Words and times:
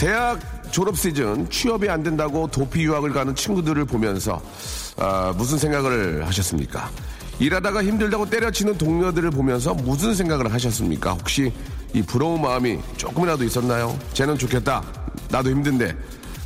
대학 0.00 0.40
졸업 0.72 0.96
시즌 0.96 1.46
취업이 1.50 1.86
안 1.90 2.02
된다고 2.02 2.46
도피 2.46 2.84
유학을 2.84 3.12
가는 3.12 3.34
친구들을 3.34 3.84
보면서 3.84 4.40
아, 4.96 5.34
무슨 5.36 5.58
생각을 5.58 6.26
하셨습니까? 6.26 6.90
일하다가 7.38 7.84
힘들다고 7.84 8.30
때려치는 8.30 8.78
동료들을 8.78 9.30
보면서 9.30 9.74
무슨 9.74 10.14
생각을 10.14 10.54
하셨습니까? 10.54 11.12
혹시 11.12 11.52
이 11.92 12.00
부러운 12.00 12.40
마음이 12.40 12.78
조금이라도 12.96 13.44
있었나요? 13.44 13.98
쟤는 14.14 14.38
좋겠다. 14.38 14.82
나도 15.28 15.50
힘든데. 15.50 15.94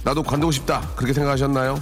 나도 0.03 0.25
관두고 0.25 0.51
싶다. 0.51 0.81
그렇게 0.97 1.13
생각하셨나요? 1.13 1.81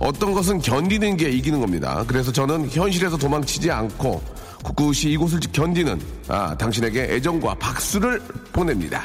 어떤 0.00 0.32
것은 0.32 0.58
견디는 0.58 1.18
게 1.18 1.30
이기는 1.30 1.60
겁니다. 1.60 2.04
그래서 2.08 2.32
저는 2.32 2.68
현실에서 2.68 3.16
도망치지 3.16 3.70
않고 3.70 4.20
굳굳이 4.64 5.12
이곳을 5.12 5.38
견디는 5.52 6.00
아, 6.26 6.56
당신에게 6.56 7.14
애정과 7.14 7.54
박수를 7.54 8.20
보냅니다. 8.52 9.04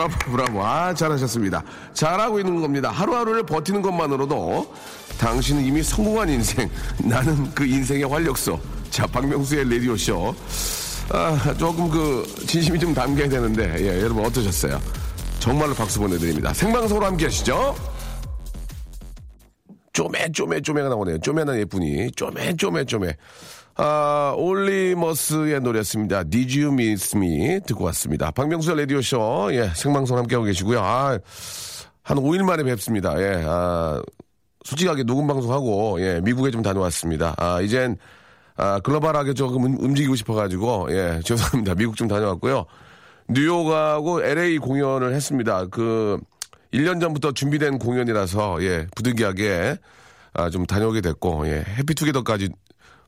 브라보, 0.00 0.18
브라보. 0.30 0.64
아, 0.64 0.94
잘하셨습니다. 0.94 1.62
잘하고 1.92 2.38
있는 2.38 2.60
겁니다. 2.60 2.90
하루하루를 2.90 3.42
버티는 3.44 3.82
것만으로도 3.82 4.74
당신은 5.18 5.64
이미 5.64 5.82
성공한 5.82 6.28
인생. 6.30 6.70
나는 6.98 7.50
그 7.54 7.66
인생의 7.66 8.04
활력소. 8.04 8.58
자, 8.90 9.06
박명수의 9.06 9.64
라디오쇼. 9.70 10.34
아, 11.10 11.54
조금 11.58 11.90
그, 11.90 12.24
진심이 12.46 12.78
좀 12.78 12.94
담겨야 12.94 13.28
되는데, 13.28 13.74
예, 13.80 14.00
여러분 14.00 14.24
어떠셨어요? 14.24 14.80
정말로 15.38 15.74
박수 15.74 15.98
보내드립니다. 15.98 16.54
생방송으로 16.54 17.06
함께 17.06 17.26
하시죠. 17.26 17.74
쪼매, 19.92 20.30
쪼매, 20.32 20.60
쪼매가 20.62 20.88
나오네요. 20.88 21.18
쪼매는 21.18 21.58
예쁘니. 21.58 22.12
쪼매, 22.12 22.56
쪼매, 22.56 22.84
쪼매. 22.84 23.16
아, 23.82 24.34
올리머스의 24.36 25.60
노래였습니다. 25.60 26.24
Did 26.24 26.60
You 26.62 26.70
Miss 26.74 27.16
Me? 27.16 27.60
듣고 27.66 27.84
왔습니다. 27.84 28.30
박명수의 28.30 28.76
라디오쇼. 28.80 29.48
예, 29.52 29.70
생방송 29.74 30.18
함께하고 30.18 30.44
계시고요. 30.44 30.80
아, 30.80 31.18
한 32.02 32.18
5일 32.18 32.44
만에 32.44 32.62
뵙습니다. 32.62 33.14
예, 33.18 33.42
아, 33.46 34.02
솔직하게 34.64 35.04
녹음 35.04 35.26
방송하고, 35.26 35.98
예, 36.02 36.20
미국에 36.22 36.50
좀 36.50 36.60
다녀왔습니다. 36.60 37.34
아, 37.38 37.62
이젠, 37.62 37.96
아, 38.54 38.80
글로벌하게 38.80 39.32
조금 39.32 39.64
움- 39.64 39.78
움직이고 39.82 40.14
싶어가지고, 40.14 40.88
예, 40.90 41.20
죄송합니다. 41.24 41.74
미국 41.74 41.96
좀 41.96 42.06
다녀왔고요. 42.06 42.66
뉴욕하고 43.30 44.22
LA 44.22 44.58
공연을 44.58 45.14
했습니다. 45.14 45.64
그, 45.70 46.18
1년 46.74 47.00
전부터 47.00 47.32
준비된 47.32 47.78
공연이라서, 47.78 48.62
예, 48.62 48.86
부득이하게, 48.94 49.78
아, 50.34 50.50
좀 50.50 50.66
다녀오게 50.66 51.00
됐고, 51.00 51.46
예, 51.48 51.64
해피투게더까지 51.78 52.50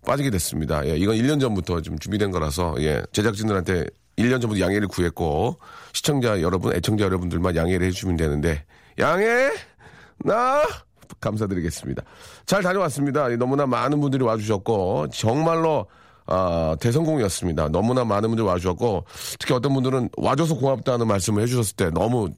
빠지게 0.07 0.31
됐습니다. 0.31 0.87
예, 0.87 0.97
이건 0.97 1.17
1년 1.17 1.41
전부터 1.41 1.81
좀 1.81 1.99
준비된 1.99 2.31
거라서, 2.31 2.75
예, 2.79 3.03
제작진들한테 3.13 3.87
1년 4.17 4.41
전부터 4.41 4.61
양해를 4.61 4.89
구했고, 4.89 5.59
시청자 5.93 6.41
여러분, 6.41 6.75
애청자 6.75 7.05
여러분들만 7.05 7.57
양해를 7.57 7.87
해주시면 7.87 8.17
되는데, 8.17 8.65
양해! 8.99 9.51
나! 10.19 10.62
감사드리겠습니다. 11.21 12.03
잘 12.47 12.62
다녀왔습니다. 12.62 13.31
예, 13.31 13.37
너무나 13.37 13.67
많은 13.67 14.01
분들이 14.01 14.25
와주셨고, 14.25 15.09
정말로, 15.12 15.87
아, 16.27 16.77
대성공이었습니다. 16.81 17.69
너무나 17.69 18.05
많은 18.05 18.29
분들이 18.29 18.47
와주셨고, 18.47 19.05
특히 19.39 19.55
어떤 19.55 19.75
분들은 19.75 20.11
와줘서 20.17 20.55
고맙다는 20.57 21.07
말씀을 21.07 21.43
해주셨을 21.43 21.77
때 21.77 21.91
너무, 21.91 22.31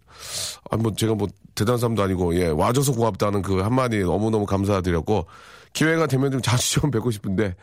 아, 0.70 0.76
뭐, 0.76 0.92
제가 0.94 1.14
뭐, 1.14 1.28
대단한 1.54 1.78
사람도 1.78 2.02
아니고, 2.02 2.34
예, 2.36 2.48
와줘서 2.48 2.92
고맙다는 2.92 3.42
그 3.42 3.60
한마디 3.60 4.00
너무너무 4.00 4.44
감사드렸고, 4.44 5.26
기회가 5.74 6.06
되면 6.06 6.30
좀 6.32 6.40
자주 6.40 6.80
좀 6.80 6.90
뵙고 6.90 7.10
싶은데, 7.10 7.54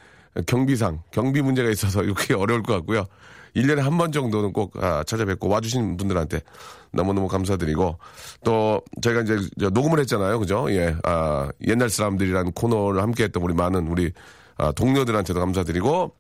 경비상, 0.46 1.02
경비 1.12 1.42
문제가 1.42 1.70
있어서 1.72 2.04
이렇게 2.04 2.34
어려울 2.36 2.62
것 2.62 2.74
같고요. 2.74 3.06
1년에 3.56 3.78
한 3.80 3.98
번 3.98 4.12
정도는 4.12 4.54
꼭 4.54 4.74
아, 4.82 5.04
찾아뵙고 5.04 5.50
와주신 5.50 5.98
분들한테 5.98 6.42
너무너무 6.94 7.28
감사드리고, 7.28 7.98
또, 8.46 8.82
저희가 9.02 9.22
이제 9.22 9.38
저 9.60 9.70
녹음을 9.70 10.00
했잖아요. 10.00 10.40
그죠? 10.40 10.68
예, 10.70 10.96
아, 11.04 11.50
옛날 11.68 11.90
사람들이라는 11.90 12.52
코너를 12.52 13.02
함께 13.02 13.24
했던 13.24 13.42
우리 13.44 13.54
많은 13.54 13.88
우리 13.88 14.12
아, 14.58 14.72
동료들한테도 14.72 15.40
감사드리고, 15.40 16.14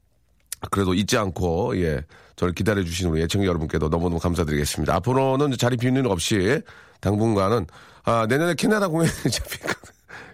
그래도 0.69 0.93
잊지 0.93 1.17
않고 1.17 1.75
예 1.81 2.05
저를 2.35 2.53
기다려 2.53 2.83
주시는 2.83 3.11
우리 3.11 3.23
애청자 3.23 3.47
여러분께도 3.47 3.89
너무너무 3.89 4.19
감사드리겠습니다. 4.19 4.93
앞으로는 4.97 5.57
자리 5.57 5.75
비는 5.75 6.05
일 6.05 6.11
없이 6.11 6.61
당분간은 6.99 7.65
아 8.03 8.27
내년에 8.29 8.53
캐나다 8.53 8.87
공연이 8.87 9.09
잡히거든. 9.31 9.90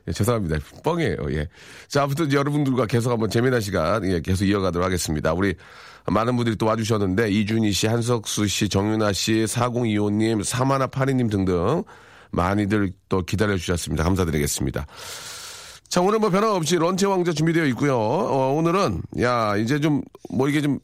예, 0.07 0.11
죄송합니다. 0.11 0.57
뻥이에요. 0.83 1.17
예. 1.31 1.47
자, 1.87 2.03
아무튼 2.03 2.31
여러분들과 2.31 2.85
계속 2.85 3.11
한번 3.11 3.29
재미난 3.29 3.61
시간 3.61 4.03
예, 4.05 4.21
계속 4.21 4.45
이어가도록 4.45 4.85
하겠습니다. 4.85 5.33
우리 5.33 5.55
많은 6.05 6.35
분들이 6.35 6.55
또 6.55 6.65
와주셨는데 6.65 7.29
이준희 7.29 7.71
씨, 7.71 7.87
한석수 7.87 8.47
씨, 8.47 8.69
정윤아 8.69 9.13
씨, 9.13 9.45
4025님, 9.45 10.43
사마나 10.43 10.87
파리님 10.87 11.29
등등 11.29 11.83
많이들 12.31 12.91
또 13.09 13.21
기다려 13.23 13.57
주셨습니다. 13.57 14.03
감사드리겠습니다. 14.03 14.85
자, 15.89 16.01
오늘 16.01 16.19
뭐 16.19 16.29
변화 16.29 16.53
없이 16.53 16.75
런치 16.75 17.05
왕자 17.05 17.31
준비되어 17.31 17.65
있고요. 17.67 17.97
어, 17.97 18.53
오늘은, 18.53 19.01
야, 19.21 19.55
이제 19.55 19.79
좀, 19.79 20.01
뭐 20.29 20.49
이게 20.49 20.61
좀, 20.61 20.79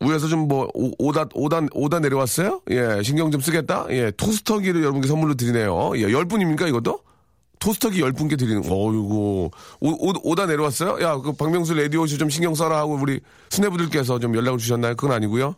위에서 0.00 0.28
좀 0.28 0.48
뭐, 0.48 0.68
오다, 0.74 1.26
오다, 1.34 1.66
오다 1.72 2.00
내려왔어요? 2.00 2.62
예, 2.70 3.02
신경 3.02 3.30
좀 3.30 3.40
쓰겠다? 3.40 3.86
예, 3.90 4.10
토스터기를 4.12 4.80
여러분께 4.80 5.08
선물로 5.08 5.34
드리네요. 5.34 5.92
예, 5.96 6.02
열 6.10 6.24
분입니까, 6.24 6.68
이것도? 6.68 7.00
토스터기 7.62 8.00
열 8.00 8.12
분께 8.12 8.34
드리는, 8.34 8.60
어이구. 8.64 9.50
오, 9.80 9.88
오, 9.88 10.12
오다 10.24 10.46
내려왔어요? 10.46 11.00
야, 11.00 11.16
그 11.18 11.32
박명수 11.32 11.74
레디오쇼 11.74 12.18
좀 12.18 12.28
신경 12.28 12.56
써라 12.56 12.78
하고 12.78 12.94
우리 13.00 13.20
수뇌부들께서 13.50 14.18
좀 14.18 14.34
연락을 14.34 14.58
주셨나요? 14.58 14.96
그건 14.96 15.14
아니고요. 15.14 15.54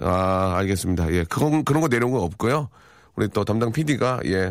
아, 0.00 0.54
알겠습니다. 0.56 1.12
예, 1.12 1.24
그건, 1.24 1.62
그런 1.62 1.82
거 1.82 1.88
내려온 1.88 2.12
건 2.12 2.22
없고요. 2.22 2.70
우리 3.16 3.28
또 3.28 3.44
담당 3.44 3.70
PD가, 3.70 4.20
예, 4.24 4.50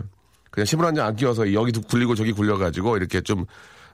그냥 0.51 0.65
10분 0.65 0.81
한장안 0.81 1.15
끼워서 1.15 1.53
여기도 1.53 1.81
굴리고 1.81 2.13
저기 2.13 2.31
굴려가지고 2.31 2.97
이렇게 2.97 3.19
좀 3.21 3.45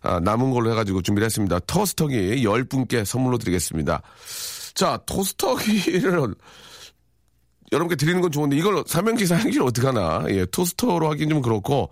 아, 0.02 0.20
남은 0.20 0.52
걸로 0.52 0.70
해가지고 0.72 1.02
준비를 1.02 1.26
했습니다. 1.26 1.60
토스터기 1.60 2.44
10분께 2.44 3.06
선물로 3.06 3.38
드리겠습니다. 3.38 4.02
자, 4.74 5.00
토스터기를 5.06 6.36
여러분께 7.72 7.96
드리는 7.96 8.20
건 8.20 8.32
좋은데 8.32 8.58
이걸 8.58 8.84
삼행시 8.86 9.28
사행시를 9.28 9.66
어떻게 9.66 9.88
하나. 9.88 10.26
예, 10.28 10.46
토스터로 10.46 11.10
하긴 11.12 11.30
좀 11.30 11.42
그렇고, 11.42 11.90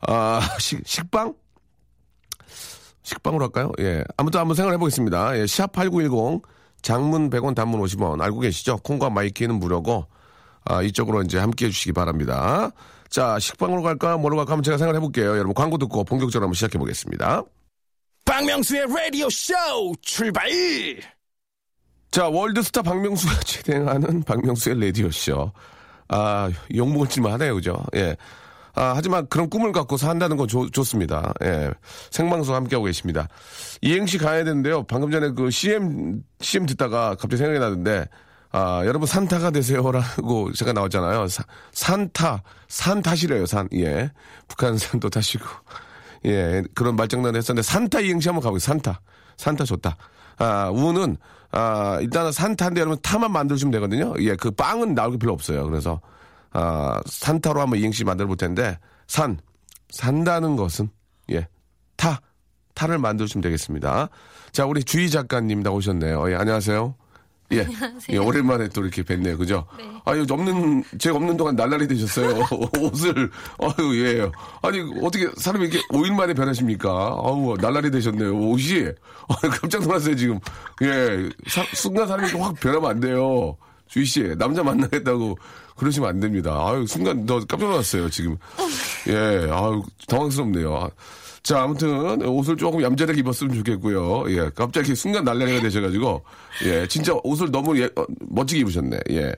아, 0.00 0.40
식, 0.58 0.82
식빵? 0.86 1.34
식빵으로 3.02 3.44
할까요? 3.44 3.72
예. 3.80 4.02
아무튼 4.16 4.40
한번 4.40 4.56
생각해 4.56 4.78
보겠습니다. 4.78 5.38
예, 5.38 5.46
샵 5.46 5.72
8910 5.72 6.42
장문 6.82 7.30
100원 7.30 7.54
단문 7.54 7.80
50원 7.80 8.20
알고 8.20 8.40
계시죠? 8.40 8.78
콩과 8.78 9.10
마이K는 9.10 9.54
무료고, 9.56 10.06
아, 10.64 10.82
이쪽으로 10.82 11.22
이제 11.22 11.38
함께 11.38 11.66
해 11.66 11.70
주시기 11.70 11.92
바랍니다. 11.92 12.70
자, 13.08 13.38
식빵으로 13.38 13.82
갈까? 13.82 14.16
뭐로 14.18 14.36
갈까? 14.36 14.52
한번 14.52 14.64
제가 14.64 14.78
생각해 14.78 15.00
볼게요. 15.00 15.30
여러분 15.30 15.54
광고 15.54 15.78
듣고 15.78 16.04
본격적으로 16.04 16.46
한번 16.46 16.54
시작해 16.54 16.78
보겠습니다. 16.78 17.42
박명수의 18.24 18.86
라디오 18.88 19.30
쇼 19.30 19.54
출발! 20.02 20.50
자, 22.10 22.28
월드스타 22.28 22.82
박명수가 22.82 23.40
진행하는 23.46 24.22
박명수의 24.24 24.80
라디오 24.80 25.10
쇼. 25.10 25.52
아, 26.08 26.50
욕먹을 26.74 27.08
짓만 27.08 27.32
하네요, 27.34 27.54
그죠? 27.54 27.84
예. 27.94 28.16
아, 28.76 28.92
하지만 28.94 29.26
그런 29.28 29.48
꿈을 29.48 29.72
갖고 29.72 29.96
산다는 29.96 30.36
건 30.36 30.46
좋, 30.48 30.70
좋습니다. 30.70 31.32
예. 31.42 31.70
생방송 32.10 32.54
함께하고 32.54 32.84
계십니다. 32.84 33.26
이행시 33.80 34.18
가야 34.18 34.44
되는데요. 34.44 34.82
방금 34.84 35.10
전에 35.10 35.30
그 35.30 35.50
CM, 35.50 36.22
CM 36.40 36.66
듣다가 36.66 37.10
갑자기 37.10 37.38
생각이 37.38 37.58
나는데, 37.58 38.06
아, 38.52 38.82
여러분 38.84 39.06
산타가 39.06 39.50
되세요라고 39.50 40.52
제가 40.54 40.72
나왔잖아요. 40.74 41.26
사- 41.28 41.44
산타, 41.72 42.42
산 42.68 43.02
타시래요, 43.02 43.46
산. 43.46 43.68
예. 43.74 44.10
북한산도 44.48 45.08
타시고. 45.08 45.44
예, 46.26 46.62
그런 46.74 46.96
말장난을 46.96 47.36
했었는데 47.38 47.62
산타 47.62 48.00
이행시 48.00 48.28
한번 48.28 48.42
가보겠습니다. 48.42 48.90
산타. 48.92 49.00
산타 49.36 49.64
좋다. 49.64 49.96
아, 50.38 50.70
우는 50.70 51.16
아, 51.52 51.98
일단은 52.02 52.32
산타인데 52.32 52.80
여러분 52.80 52.98
타만 53.02 53.32
만들어주면 53.32 53.70
되거든요. 53.72 54.12
예, 54.20 54.34
그 54.36 54.50
빵은 54.50 54.94
나올 54.94 55.12
게 55.12 55.18
별로 55.18 55.32
없어요. 55.32 55.64
그래서 55.66 56.00
아, 56.52 57.00
산타로 57.06 57.60
한번 57.60 57.78
이행시 57.78 58.04
만들어 58.04 58.26
볼 58.28 58.36
텐데 58.36 58.78
산 59.06 59.38
산다는 59.90 60.56
것은 60.56 60.88
예, 61.30 61.46
타 61.96 62.20
타를 62.74 62.98
만들어주면 62.98 63.42
되겠습니다. 63.42 64.08
자, 64.52 64.66
우리 64.66 64.84
주희 64.84 65.08
작가님 65.10 65.60
나오셨네요. 65.60 66.30
예, 66.30 66.34
안녕하세요. 66.36 66.94
예. 67.52 67.60
안녕하세요. 67.60 67.98
예, 68.10 68.16
오랜만에 68.18 68.68
또 68.68 68.82
이렇게 68.82 69.02
뵀네요. 69.02 69.38
그죠? 69.38 69.66
네. 69.78 69.84
아유, 70.04 70.26
없는, 70.28 70.82
제가 70.98 71.16
없는 71.16 71.36
동안 71.36 71.54
날라리 71.54 71.86
되셨어요. 71.86 72.44
옷을, 72.80 73.30
아유, 73.60 74.04
예. 74.04 74.30
아니, 74.62 74.80
어떻게 75.02 75.28
사람이 75.36 75.66
이렇게 75.68 75.80
5일 75.92 76.12
만에 76.14 76.34
변하십니까? 76.34 76.90
아우, 76.90 77.56
날라리 77.60 77.90
되셨네요. 77.92 78.36
옷이. 78.36 78.88
아 79.28 79.34
깜짝 79.60 79.82
놀랐어요, 79.82 80.16
지금. 80.16 80.40
예. 80.82 81.28
사- 81.48 81.64
순간 81.72 82.08
사람이 82.08 82.32
확 82.32 82.54
변하면 82.60 82.90
안 82.90 83.00
돼요. 83.00 83.56
주희 83.88 84.04
씨, 84.04 84.34
남자 84.38 84.62
만나겠다고 84.62 85.38
그러시면 85.76 86.08
안 86.08 86.20
됩니다. 86.20 86.52
아유, 86.66 86.86
순간 86.86 87.26
너 87.26 87.38
깜짝 87.46 87.68
놀랐어요, 87.68 88.08
지금. 88.10 88.36
예. 89.08 89.48
아유, 89.50 89.82
당황스럽네요. 90.08 90.74
아, 90.74 90.90
자, 91.46 91.62
아무튼 91.62 92.20
옷을 92.26 92.56
조금 92.56 92.82
얌전하게 92.82 93.20
입었으면 93.20 93.54
좋겠고요. 93.54 94.24
예, 94.32 94.50
갑자기 94.52 94.96
순간 94.96 95.22
날라리가 95.22 95.60
되셔가지고 95.60 96.24
예, 96.64 96.88
진짜 96.88 97.12
옷을 97.22 97.52
너무 97.52 97.78
예, 97.78 97.84
어, 97.94 98.04
멋지게 98.18 98.62
입으셨네. 98.62 98.98
예, 99.10 99.32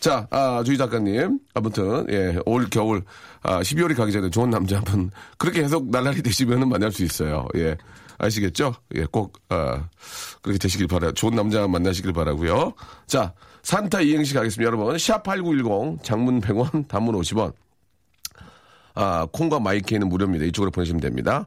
자, 0.00 0.26
아, 0.30 0.64
주희 0.66 0.76
작가님, 0.76 1.38
아무튼 1.54 2.04
예, 2.10 2.36
올 2.46 2.68
겨울 2.68 3.04
아, 3.42 3.60
12월이 3.60 3.94
가기 3.96 4.10
전에 4.10 4.28
좋은 4.28 4.50
남자 4.50 4.78
한분 4.78 5.12
그렇게 5.38 5.62
계속 5.62 5.88
날라리 5.88 6.20
되시면은 6.22 6.68
만날 6.68 6.90
수 6.90 7.04
있어요. 7.04 7.46
예, 7.54 7.76
아시겠죠? 8.18 8.74
예, 8.96 9.04
꼭 9.04 9.38
아, 9.48 9.88
그렇게 10.42 10.58
되시길 10.58 10.88
바라. 10.88 11.12
좋은 11.12 11.36
남자 11.36 11.68
만나시길 11.68 12.12
바라고요. 12.12 12.72
자, 13.06 13.34
산타 13.62 14.00
이행시 14.00 14.34
가겠습니다, 14.34 14.66
여러분. 14.66 14.98
샵 14.98 15.22
#8910 15.22 16.02
장문 16.02 16.40
100원, 16.40 16.88
단문 16.88 17.14
50원. 17.14 17.52
아, 18.94 19.26
콩과 19.32 19.60
마이크는 19.60 20.08
무료입니다. 20.08 20.44
이쪽으로 20.46 20.70
보내시면 20.70 21.00
됩니다. 21.00 21.46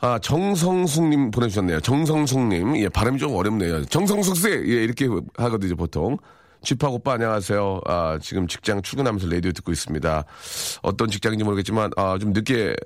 아, 0.00 0.18
정성숙님 0.18 1.30
보내주셨네요. 1.30 1.80
정성숙님. 1.80 2.76
예, 2.78 2.88
발음이 2.88 3.18
좀 3.18 3.34
어렵네요. 3.34 3.84
정성숙 3.86 4.36
씨! 4.36 4.48
예, 4.48 4.84
이렇게 4.84 5.08
하거든요, 5.36 5.76
보통. 5.76 6.16
쥐팍 6.62 6.92
오빠 6.92 7.14
안녕하세요. 7.14 7.80
아, 7.86 8.18
지금 8.20 8.46
직장 8.46 8.82
출근하면서 8.82 9.28
라디오 9.28 9.52
듣고 9.52 9.72
있습니다. 9.72 10.24
어떤 10.82 11.10
직장인지 11.10 11.44
모르겠지만, 11.44 11.90
아, 11.96 12.18
좀 12.18 12.32
늦게 12.32 12.76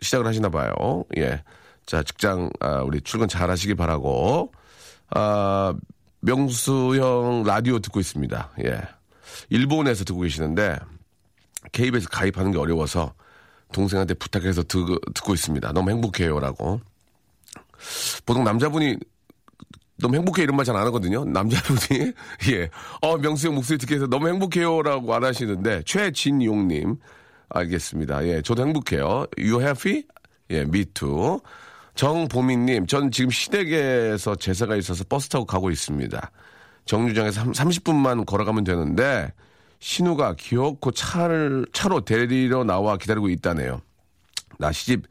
시작을 0.00 0.26
하시나 0.26 0.48
봐요. 0.48 1.04
예. 1.16 1.42
자, 1.86 2.02
직장, 2.02 2.50
아, 2.60 2.82
우리 2.82 3.00
출근 3.00 3.28
잘 3.28 3.50
하시길 3.50 3.76
바라고. 3.76 4.52
아, 5.10 5.74
명수 6.24 6.96
형 6.96 7.42
라디오 7.44 7.78
듣고 7.78 8.00
있습니다. 8.00 8.52
예. 8.64 8.80
일본에서 9.50 10.04
듣고 10.04 10.20
계시는데, 10.20 10.78
KBS 11.72 12.08
가입하는 12.08 12.52
게 12.52 12.58
어려워서 12.58 13.14
동생한테 13.72 14.14
부탁해서 14.14 14.62
듣, 14.62 14.86
듣고 15.14 15.34
있습니다. 15.34 15.72
너무 15.72 15.90
행복해요라고. 15.90 16.80
보통 18.24 18.44
남자분이 18.44 18.96
너무 19.98 20.16
행복해 20.16 20.42
이런 20.42 20.56
말 20.56 20.64
잘 20.64 20.76
안 20.76 20.86
하거든요. 20.86 21.24
남자분이 21.24 22.12
예, 22.52 22.70
어 23.02 23.16
명수 23.18 23.48
형 23.48 23.54
목소리 23.54 23.78
듣게 23.78 23.96
해서 23.96 24.06
너무 24.06 24.28
행복해요라고 24.28 25.14
안 25.14 25.24
하시는데 25.24 25.82
최진용님 25.84 26.96
알겠습니다. 27.50 28.26
예, 28.26 28.42
저도 28.42 28.66
행복해요. 28.66 29.26
You 29.38 29.60
happy? 29.60 30.06
예, 30.50 30.60
me 30.60 30.84
too. 30.86 31.40
정보민님, 31.94 32.86
전 32.86 33.10
지금 33.10 33.30
시댁에서 33.30 34.34
제사가 34.36 34.76
있어서 34.76 35.04
버스 35.08 35.28
타고 35.28 35.44
가고 35.44 35.70
있습니다. 35.70 36.30
정류장에서 36.86 37.44
30분만 37.44 38.26
걸어가면 38.26 38.64
되는데 38.64 39.32
신우가 39.78 40.34
귀엽고 40.38 40.90
차를 40.92 41.66
차로 41.72 42.02
데리러 42.02 42.64
나와 42.64 42.96
기다리고 42.96 43.28
있다네요. 43.28 43.80
나 44.58 44.72
시집 44.72 45.06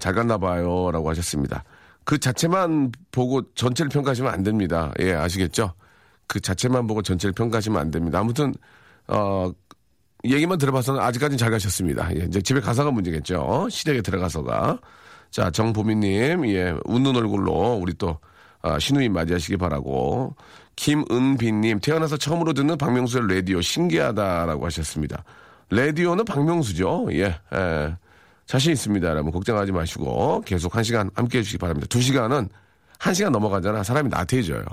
잘 0.00 0.14
갔나 0.14 0.38
봐요 0.38 0.90
라고 0.90 1.08
하셨습니다. 1.10 1.64
그 2.04 2.18
자체만 2.18 2.92
보고 3.10 3.42
전체를 3.54 3.88
평가하시면 3.88 4.32
안 4.32 4.42
됩니다. 4.42 4.92
예, 5.00 5.12
아시겠죠? 5.12 5.74
그 6.26 6.40
자체만 6.40 6.86
보고 6.86 7.02
전체를 7.02 7.32
평가하시면 7.34 7.80
안 7.80 7.90
됩니다. 7.90 8.18
아무튼 8.18 8.54
어 9.08 9.50
얘기만 10.24 10.58
들어봐서는 10.58 11.00
아직까지는 11.00 11.38
잘 11.38 11.50
가셨습니다. 11.50 12.14
예, 12.16 12.24
이제 12.24 12.40
집에 12.40 12.60
가서가 12.60 12.90
문제겠죠. 12.90 13.68
시댁에 13.70 14.02
들어가서가. 14.02 14.80
자, 15.30 15.50
정보미님, 15.50 16.48
예, 16.48 16.74
웃는 16.84 17.16
얼굴로 17.16 17.78
우리 17.80 17.94
또 17.94 18.18
아, 18.62 18.78
신우님 18.78 19.12
맞이하시기 19.12 19.56
바라고. 19.56 20.34
김은비님, 20.76 21.80
태어나서 21.80 22.16
처음으로 22.16 22.52
듣는 22.52 22.76
박명수의 22.76 23.28
라디오 23.28 23.60
신기하다라고 23.60 24.66
하셨습니다. 24.66 25.24
라디오는 25.70 26.24
박명수죠. 26.24 27.08
예, 27.12 27.36
예. 27.54 27.96
자신 28.46 28.72
있습니다. 28.72 29.08
여러분, 29.08 29.32
걱정하지 29.32 29.72
마시고 29.72 30.42
계속 30.42 30.76
한 30.76 30.84
시간 30.84 31.10
함께 31.14 31.38
해주시기 31.38 31.58
바랍니다. 31.58 31.86
두 31.88 32.00
시간은 32.00 32.48
한 32.98 33.14
시간 33.14 33.32
넘어가잖아. 33.32 33.82
사람이 33.82 34.08
나태해져요. 34.08 34.64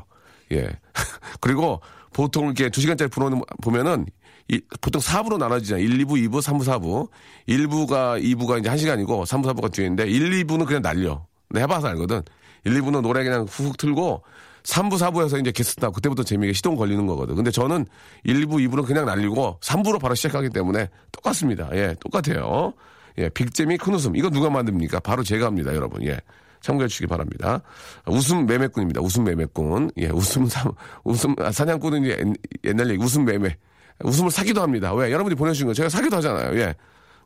예. 0.52 0.70
그리고 1.40 1.82
보통 2.14 2.46
이렇게 2.46 2.70
두 2.70 2.82
시간짜리 2.82 3.10
프로는 3.10 3.42
보면은 3.62 4.06
이, 4.50 4.62
보통 4.82 5.02
4부로 5.02 5.38
나눠지잖아요. 5.38 5.84
1, 5.84 6.06
2부, 6.06 6.12
2부, 6.28 6.42
3부, 6.42 6.64
4부. 6.64 7.10
1부가, 7.48 8.22
2부가 8.22 8.60
이제 8.60 8.70
1시간이고 8.70 9.26
3부, 9.26 9.54
4부가 9.54 9.72
뒤에인데 9.72 10.08
1, 10.08 10.46
2부는 10.46 10.66
그냥 10.66 10.82
날려. 10.82 11.26
내가 11.50 11.66
해봐서 11.66 11.88
알거든. 11.88 12.22
1, 12.66 12.82
2부는 12.82 13.02
노래 13.02 13.24
그냥 13.24 13.46
훅 13.50 13.78
틀고 13.78 14.24
3부, 14.64 14.94
4부에서 14.94 15.40
이제 15.40 15.52
게스트 15.52 15.80
나고 15.82 15.94
그때부터 15.94 16.24
재미가 16.24 16.54
시동 16.54 16.76
걸리는 16.76 17.06
거거든. 17.06 17.36
근데 17.36 17.52
저는 17.52 17.86
1, 18.24 18.46
2부, 18.46 18.68
2부는 18.68 18.86
그냥 18.86 19.06
날리고 19.06 19.60
3부로 19.62 20.00
바로 20.00 20.16
시작하기 20.16 20.50
때문에 20.50 20.90
똑같습니다. 21.12 21.70
예, 21.74 21.96
똑같아요. 22.00 22.74
예, 23.18 23.30
빅재미 23.30 23.78
큰 23.78 23.94
웃음. 23.94 24.16
이거 24.16 24.30
누가 24.30 24.50
만듭니까? 24.50 25.00
바로 25.02 25.24
제가 25.24 25.46
합니다, 25.46 25.74
여러분. 25.74 26.04
예. 26.06 26.20
참고해 26.62 26.88
주시기 26.88 27.08
바랍니다. 27.08 27.62
웃음 28.08 28.46
매매꾼입니다. 28.46 29.02
웃음 29.02 29.26
매매꾼. 29.26 29.92
예, 29.98 30.08
웃음 30.08 30.48
사, 30.48 30.64
웃음, 31.04 31.36
아, 31.40 31.52
사냥꾼은 31.52 32.36
옛날 32.64 32.90
얘기, 32.90 33.04
웃음 33.04 33.26
매매. 33.26 33.56
웃음을 34.04 34.32
사기도 34.32 34.62
합니다. 34.62 34.94
왜? 34.94 35.12
여러분이 35.12 35.36
보내주신 35.36 35.68
거 35.68 35.74
제가 35.74 35.90
사기도 35.90 36.18
하잖아요. 36.18 36.58
예. 36.60 36.76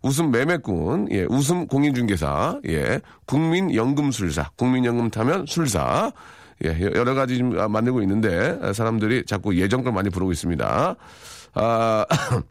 웃음 0.03 0.29
매매꾼, 0.31 1.07
예, 1.11 1.23
웃음 1.27 1.65
공인중개사, 1.67 2.59
예, 2.67 3.01
국민연금술사, 3.25 4.51
국민연금 4.55 5.09
타면 5.09 5.45
술사, 5.47 6.11
예, 6.65 6.69
여- 6.69 6.91
여러 6.93 7.13
가지 7.15 7.37
좀 7.39 7.57
아, 7.59 7.67
만들고 7.67 8.01
있는데 8.03 8.59
아, 8.61 8.73
사람들이 8.73 9.25
자꾸 9.25 9.57
예전 9.59 9.83
걸 9.83 9.93
많이 9.93 10.09
부르고 10.09 10.31
있습니다. 10.31 10.95
아, 11.55 12.05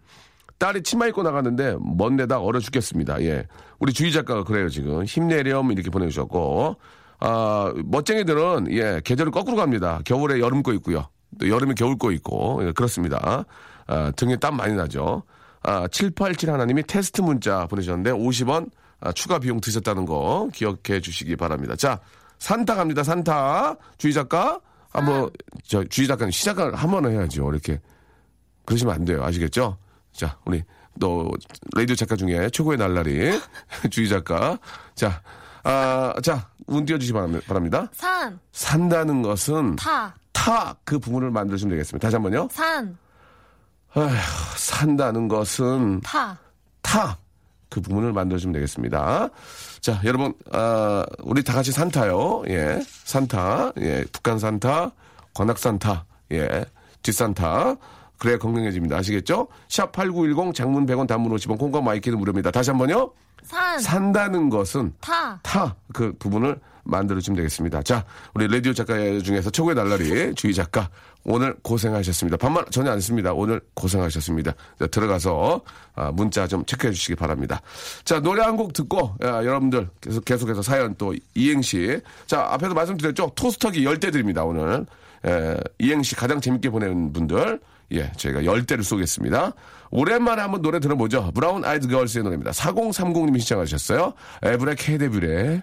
딸이 0.59 0.83
치마 0.83 1.07
입고 1.07 1.23
나갔는데 1.23 1.77
먼 1.81 2.17
데다 2.17 2.41
얼어 2.41 2.59
죽겠습니다. 2.61 3.23
예. 3.23 3.47
우리 3.79 3.93
주희 3.93 4.11
작가가 4.11 4.43
그래요, 4.43 4.69
지금. 4.69 5.05
힘내렴 5.05 5.71
이렇게 5.71 5.91
보내 5.91 6.07
주셨고. 6.09 6.77
아, 7.21 7.73
멋쟁이들은 7.85 8.73
예, 8.73 9.01
계절을 9.05 9.31
거꾸로 9.33 9.57
갑니다. 9.57 10.01
겨울에 10.05 10.41
여름 10.41 10.63
거 10.63 10.73
있고요. 10.75 11.07
또 11.39 11.49
여름에 11.49 11.75
겨울 11.77 11.97
거 11.99 12.11
있고. 12.13 12.61
예, 12.67 12.73
그렇습니다. 12.73 13.45
아, 13.87 14.11
등에 14.17 14.37
땀 14.37 14.57
많이 14.57 14.75
나죠. 14.75 15.23
아, 15.63 15.87
787 15.89 16.51
하나님이 16.51 16.83
테스트 16.85 17.21
문자 17.21 17.67
보내주셨는데 17.67 18.13
50원 18.13 18.71
아, 19.01 19.13
추가 19.13 19.39
비용 19.39 19.61
드셨다는 19.61 20.05
거 20.07 20.49
기억해 20.53 21.01
주시기 21.01 21.37
바랍니다. 21.37 21.77
자, 21.77 22.01
산타 22.39 22.75
갑니다. 22.75 23.03
산타. 23.03 23.77
주희 23.99 24.13
작가. 24.13 24.61
한번, 24.91 25.29
저, 25.65 25.85
주희 25.85 26.07
작가님 26.07 26.31
시작을 26.31 26.75
한번 26.75 27.11
해야죠. 27.11 27.51
이렇게. 27.51 27.81
그러시면 28.65 28.95
안 28.95 29.05
돼요. 29.05 29.23
아시겠죠? 29.25 29.77
자, 30.13 30.39
우리 30.47 30.63
또 30.99 31.31
라디오 31.75 31.95
작가 31.95 32.17
중에 32.17 32.49
최고의 32.51 32.79
날라리 32.79 33.39
주희 33.91 34.09
작가. 34.09 34.59
자, 34.95 35.21
아, 35.65 36.15
자, 36.23 36.49
운 36.67 36.85
띄워주시기 36.87 37.13
바랍- 37.13 37.47
바랍니다. 37.47 37.89
산, 37.93 38.39
산다는 38.53 39.21
것은 39.23 39.77
타, 39.77 40.15
타 40.33 40.75
그 40.85 40.99
부분을 40.99 41.31
만들어주면 41.31 41.73
되겠습니다. 41.73 42.07
다시 42.07 42.17
한번요. 42.17 42.49
산, 42.51 42.97
아휴, 43.97 44.09
산다는 44.57 45.27
것은 45.29 46.01
타. 46.03 46.37
타. 46.83 47.17
그 47.71 47.81
부분을 47.81 48.13
만들어주면 48.13 48.53
되겠습니다. 48.55 49.29
자, 49.81 50.01
여러분, 50.05 50.35
아, 50.53 51.05
우리 51.23 51.43
다 51.43 51.53
같이 51.55 51.73
산타요. 51.73 52.45
예. 52.49 52.81
산타. 53.05 53.73
예. 53.81 54.05
북한 54.13 54.39
산타, 54.39 54.93
관악 55.35 55.59
산타. 55.59 56.05
예. 56.33 56.65
뒷산타. 57.03 57.77
그래야 58.19 58.39
건강해집니다. 58.39 58.97
아시겠죠? 58.97 59.49
샵 59.69 59.93
8910 59.93 60.55
장문 60.55 60.87
100원 60.87 61.07
단문 61.07 61.35
50원 61.37 61.59
콩과 61.59 61.81
마이K는 61.83 62.19
무료입니다. 62.19 62.51
다시 62.51 62.71
한 62.71 62.79
번요. 62.79 63.11
산, 63.43 63.79
산다는 63.79 64.49
것은 64.51 64.93
타. 65.01 65.39
타 65.43 65.75
그 65.93 66.13
부분을 66.19 66.59
만들어주면 66.87 67.37
되겠습니다. 67.37 67.83
자, 67.83 68.05
우리 68.35 68.49
라디오 68.49 68.73
작가 68.73 68.95
중에서 69.21 69.51
최고의 69.51 69.75
날라리 69.77 70.35
주희 70.35 70.55
작가 70.55 70.89
오늘 71.25 71.55
고생하셨습니다. 71.63 72.37
반말 72.37 72.65
전혀 72.71 72.91
안 72.93 73.01
씁니다. 73.01 73.33
오늘 73.33 73.61
고생하셨습니다. 73.75 74.55
자, 74.79 74.87
들어가서 74.87 75.61
아, 75.95 76.11
문자 76.13 76.47
좀 76.47 76.65
체크해 76.65 76.93
주시기 76.93 77.15
바랍니다. 77.17 77.61
자, 78.05 78.21
노래 78.21 78.43
한 78.43 78.57
곡 78.57 78.73
듣고 78.73 79.15
야, 79.23 79.45
여러분들 79.45 79.89
계속 80.01 80.25
계속해서 80.25 80.63
사연 80.63 80.95
또 80.97 81.15
이행시 81.35 82.01
자 82.27 82.47
앞에서 82.53 82.73
말씀드렸죠 82.73 83.33
토스터기 83.35 83.85
열대 83.85 84.11
드립니다 84.11 84.45
오늘 84.45 84.87
에, 85.27 85.57
이행시 85.79 86.15
가장 86.17 86.41
재밌게 86.41 86.71
보내는 86.71 87.13
분들 87.13 87.61
예, 87.93 88.11
저희가 88.17 88.45
열대를 88.47 88.83
쏘겠습니다. 88.83 89.53
오랜만에 89.91 90.41
한번 90.43 90.63
노래 90.63 90.81
들어보죠. 90.81 91.31
브라운 91.35 91.65
아이드 91.65 91.87
걸스의 91.89 92.25
노래입니다. 92.25 92.51
4030님이 92.53 93.41
시청하셨어요. 93.41 94.15
에브레 94.43 94.75
케데뷰레. 94.77 95.63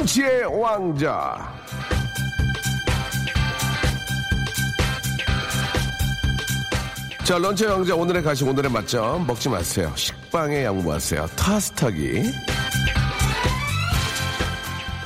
런치의 0.00 0.44
왕자. 0.58 1.52
자, 7.22 7.36
런치의 7.36 7.70
왕자 7.70 7.94
오늘의 7.94 8.22
가시 8.22 8.44
오늘의 8.44 8.70
맛점 8.70 9.26
먹지 9.26 9.50
마세요. 9.50 9.92
식빵에 9.94 10.64
양보하세요. 10.64 11.26
타스타기. 11.36 12.22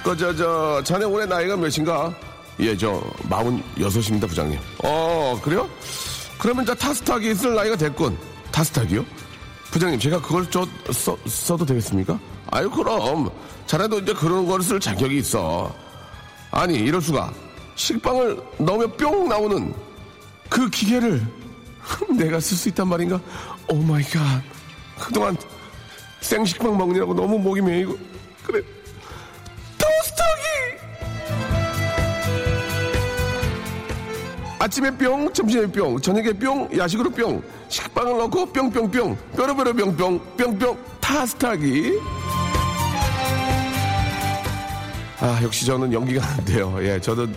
그, 0.04 0.16
저, 0.16 0.36
저, 0.36 0.82
자네 0.84 1.04
올해 1.04 1.26
나이가 1.26 1.56
몇인가? 1.56 2.14
예, 2.60 2.76
저, 2.76 3.02
마흔 3.28 3.62
여섯입니다, 3.80 4.28
부장님. 4.28 4.60
어, 4.84 5.40
그래요? 5.42 5.68
그러면 6.38 6.64
저 6.64 6.72
타스타기 6.72 7.32
있을 7.32 7.54
나이가 7.54 7.74
됐군. 7.74 8.16
타스타기요? 8.52 9.04
부장님, 9.72 9.98
제가 9.98 10.22
그걸 10.22 10.48
저, 10.50 10.64
써, 10.92 11.18
써도 11.26 11.66
되겠습니까? 11.66 12.16
아유, 12.54 12.70
그럼. 12.70 13.30
자네도 13.66 13.98
이제 14.00 14.12
그런 14.14 14.46
걸 14.46 14.62
쓸 14.62 14.78
자격이 14.78 15.18
있어. 15.18 15.74
아니, 16.52 16.76
이럴 16.76 17.00
수가. 17.02 17.32
식빵을 17.74 18.40
넣으면 18.58 18.96
뿅 18.96 19.28
나오는 19.28 19.74
그 20.48 20.70
기계를 20.70 21.26
내가 22.16 22.38
쓸 22.38 22.56
수 22.56 22.68
있단 22.68 22.86
말인가? 22.86 23.20
Oh 23.68 23.74
my 23.74 24.04
God. 24.04 24.40
그동안 25.00 25.36
생식빵 26.20 26.76
먹느라고 26.78 27.12
너무 27.14 27.38
목이 27.40 27.60
메이고. 27.60 27.98
그래. 28.46 28.62
토스터기! 29.76 30.42
아침에 34.60 34.90
뿅, 34.96 35.32
점심에 35.32 35.66
뿅, 35.66 36.00
저녁에 36.00 36.32
뿅, 36.32 36.68
야식으로 36.76 37.10
뿅, 37.10 37.42
식빵을 37.68 38.16
넣고 38.18 38.46
뿅뿅뿅, 38.52 39.18
뾰로뾰로 39.36 39.72
뿅뿅, 39.74 40.20
뿅뿅, 40.36 40.78
타스타기. 41.00 41.98
아, 45.24 45.40
역시 45.42 45.64
저는 45.64 45.90
연기가 45.92 46.22
안 46.26 46.44
돼요. 46.44 46.76
예, 46.80 47.00
저는 47.00 47.34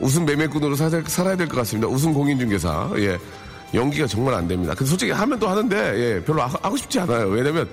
웃음 0.00 0.24
매매꾼으로 0.24 0.76
사, 0.76 0.88
살아야 1.06 1.34
될 1.36 1.48
것 1.48 1.56
같습니다. 1.56 1.88
웃음 1.88 2.14
공인중개사. 2.14 2.90
예. 2.98 3.18
연기가 3.74 4.06
정말 4.06 4.34
안 4.34 4.46
됩니다. 4.46 4.72
근데 4.74 4.88
솔직히 4.88 5.10
하면 5.10 5.38
또 5.38 5.48
하는데, 5.48 5.76
예, 5.76 6.22
별로 6.24 6.42
하- 6.42 6.58
하고 6.62 6.76
싶지 6.76 7.00
않아요. 7.00 7.26
왜냐면, 7.28 7.68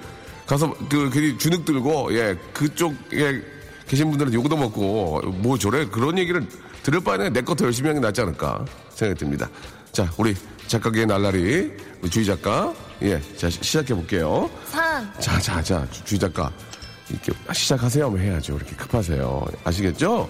가서 0.48 0.74
그, 0.90 1.10
괜히 1.12 1.38
주눅 1.38 1.64
들고, 1.64 2.10
예, 2.18 2.36
그쪽에 2.54 3.42
계신 3.88 4.10
분들은 4.10 4.34
욕도 4.34 4.56
먹고, 4.58 5.22
뭐 5.38 5.58
저래? 5.60 5.86
그런 5.86 6.18
얘기를 6.18 6.44
들을 6.82 7.00
바에는 7.02 7.34
내 7.34 7.42
것 7.42 7.56
더 7.56 7.66
열심히 7.66 7.90
하는 7.90 8.02
게 8.02 8.08
낫지 8.08 8.22
않을까 8.22 8.66
생각이 8.96 9.20
듭니다. 9.20 9.48
자, 9.92 10.10
우리 10.18 10.34
작가계의 10.68 11.06
날라리, 11.06 11.72
우리 12.02 12.10
주희 12.10 12.26
작가, 12.26 12.74
예, 13.04 13.22
자, 13.38 13.48
시- 13.50 13.60
시작해 13.62 13.94
볼게요. 13.94 14.50
산, 14.72 15.12
자, 15.20 15.38
자, 15.40 15.62
자, 15.62 15.86
주- 15.92 16.04
주희 16.06 16.18
작가. 16.20 16.52
이렇게 17.10 17.32
시작하세요 17.54 18.06
하면 18.06 18.20
해야죠. 18.20 18.56
이렇게 18.56 18.76
급하세요. 18.76 19.46
아시겠죠? 19.64 20.30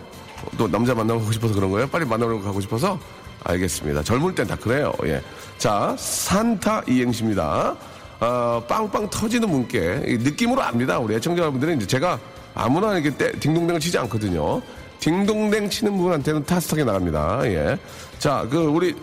또 0.58 0.68
남자 0.68 0.94
만나고 0.94 1.32
싶어서 1.32 1.54
그런 1.54 1.70
거예요? 1.72 1.88
빨리 1.88 2.06
만나러 2.06 2.40
가고 2.42 2.62
싶어서? 2.62 3.00
알겠습니다. 3.44 4.04
젊을 4.04 4.36
땐 4.36 4.48
다 4.48 4.56
그래요. 4.56 4.94
예. 5.06 5.22
자, 5.58 5.96
산타 5.98 6.84
이행시입니다. 6.88 7.76
어, 8.20 8.64
빵빵 8.68 9.10
터지는 9.10 9.50
문께 9.50 10.02
이 10.06 10.18
느낌으로 10.18 10.62
압니다. 10.62 11.00
우리 11.00 11.16
애청자 11.16 11.42
여러분들은 11.42 11.78
이제 11.78 11.88
제가 11.88 12.20
아무나 12.54 12.98
이렇게 12.98 13.16
때, 13.16 13.32
딩동댕을 13.40 13.80
치지 13.80 13.98
않거든요. 14.00 14.62
딩동댕 15.00 15.70
치는 15.70 15.98
분한테는 15.98 16.44
타스하게 16.46 16.84
나갑니다. 16.84 17.42
예. 17.46 17.78
자, 18.18 18.46
그 18.50 18.58
우리 18.58 18.94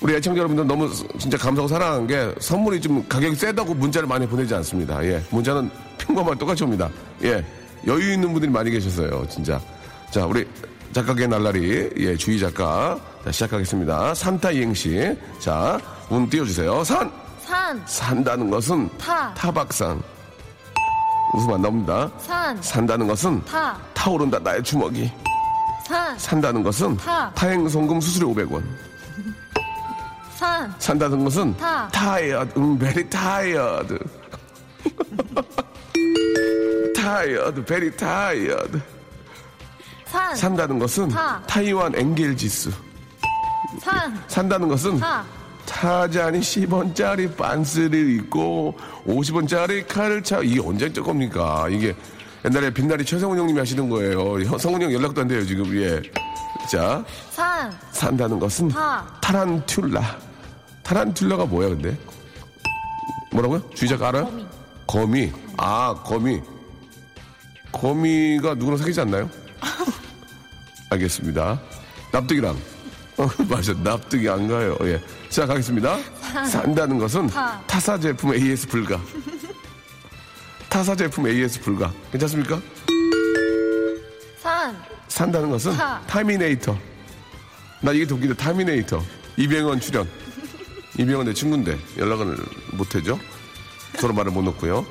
우리 0.00 0.14
애청자 0.14 0.38
여러분들 0.38 0.64
너무 0.64 0.88
진짜 1.18 1.36
감사하고 1.36 1.66
사랑한 1.66 2.06
게 2.06 2.32
선물이 2.38 2.80
좀 2.80 3.04
가격이 3.08 3.34
세다고 3.34 3.74
문자를 3.74 4.06
많이 4.06 4.26
보내지 4.28 4.54
않습니다. 4.54 5.04
예. 5.04 5.20
문자는 5.30 5.68
평범한 6.18 6.38
똑같이 6.38 6.64
옵니다. 6.64 6.88
예. 7.22 7.44
여유 7.86 8.12
있는 8.14 8.32
분들이 8.32 8.50
많이 8.50 8.70
계셨어요. 8.70 9.26
진짜. 9.28 9.60
자, 10.10 10.24
우리 10.26 10.48
작가계 10.92 11.26
날라리, 11.26 11.90
예, 11.98 12.16
주희 12.16 12.40
작가. 12.40 12.98
자, 13.24 13.30
시작하겠습니다. 13.30 14.14
산타 14.14 14.52
이행시. 14.52 15.16
자, 15.38 15.78
운 16.08 16.28
띄워주세요. 16.28 16.82
산! 16.82 17.10
산, 17.44 17.82
산다는 17.86 18.50
것은 18.50 18.88
타. 18.98 19.32
타박산. 19.34 20.02
웃음 21.34 21.52
안 21.52 21.62
나옵니다. 21.62 22.10
산, 22.18 22.60
산다는 22.62 23.06
것은 23.06 23.44
타, 23.44 23.78
타오른다 23.94 24.38
나의 24.38 24.62
주먹이. 24.62 25.10
산, 25.86 26.18
산다는 26.18 26.62
것은 26.62 26.96
타. 26.96 27.30
타행송금 27.34 28.00
수수료 28.00 28.28
500원. 28.34 28.62
산, 30.34 30.74
산다는 30.78 31.22
것은 31.24 31.56
타. 31.58 31.88
tired, 31.90 32.52
음, 32.58 32.78
very 32.78 33.08
tired. 33.08 33.98
tired, 37.12 37.64
very 37.64 37.90
tired. 37.96 38.80
산, 40.04 40.34
산다는 40.36 40.78
것은 40.78 41.08
타. 41.08 41.40
타이완 41.46 41.94
엥겔지스. 41.96 42.70
산, 43.80 44.22
산다는 44.28 44.68
것은 44.68 44.98
타. 44.98 45.24
타잔이 45.66 46.40
10원짜리 46.40 47.34
반스를 47.36 48.10
입고 48.16 48.74
50원짜리 49.06 49.86
칼을 49.86 50.22
차 50.22 50.40
이게 50.40 50.60
언제 50.60 50.90
적 50.92 51.02
겁니까? 51.04 51.66
이게 51.70 51.94
옛날에 52.44 52.70
빛나리 52.72 53.04
최성훈 53.04 53.38
형님이 53.38 53.58
하시는 53.58 53.88
거예요. 53.88 54.40
형- 54.44 54.58
성훈 54.58 54.80
형 54.82 54.92
연락도 54.92 55.22
안 55.22 55.28
돼요 55.28 55.44
지금. 55.46 55.66
예. 55.80 56.00
자 56.70 57.02
산, 57.30 57.72
산다는 57.92 58.38
것은 58.38 58.68
타. 58.68 59.04
타란툴라. 59.22 60.02
타란툴라가 60.82 61.44
뭐야 61.46 61.68
근데? 61.70 61.96
뭐라고요? 63.32 63.62
주의작 63.74 64.02
알아요? 64.02 64.24
거미. 64.26 64.46
거미. 64.86 65.32
아 65.58 65.94
거미. 66.04 66.40
거미가 67.72 68.54
누구랑 68.54 68.78
사귀지 68.78 69.00
않나요? 69.00 69.28
알겠습니다. 70.90 71.60
납득이랑. 72.12 72.56
어, 73.18 73.28
맞아. 73.48 73.72
납득이 73.74 74.28
안 74.28 74.48
가요. 74.48 74.76
예. 74.82 75.00
자, 75.28 75.46
가겠습니다. 75.46 75.98
산다는 76.48 76.98
것은 76.98 77.26
타. 77.26 77.60
타사 77.66 77.98
제품 77.98 78.34
AS 78.34 78.66
불가. 78.68 79.00
타사 80.68 80.94
제품 80.94 81.26
AS 81.26 81.60
불가. 81.60 81.92
괜찮습니까? 82.12 82.60
산, 84.40 84.76
산다는 85.08 85.50
것은 85.50 85.72
타. 85.76 86.00
타미네이터. 86.06 86.76
나 87.80 87.92
이게 87.92 88.06
동기인데 88.06 88.36
타미네이터. 88.36 89.02
이병헌 89.36 89.80
출연. 89.80 90.08
이병헌 90.98 91.26
내 91.26 91.34
친구인데 91.34 91.78
연락을 91.98 92.36
못해죠. 92.72 93.18
서로 93.98 94.14
말을 94.14 94.32
못 94.32 94.42
놓고요. 94.42 94.86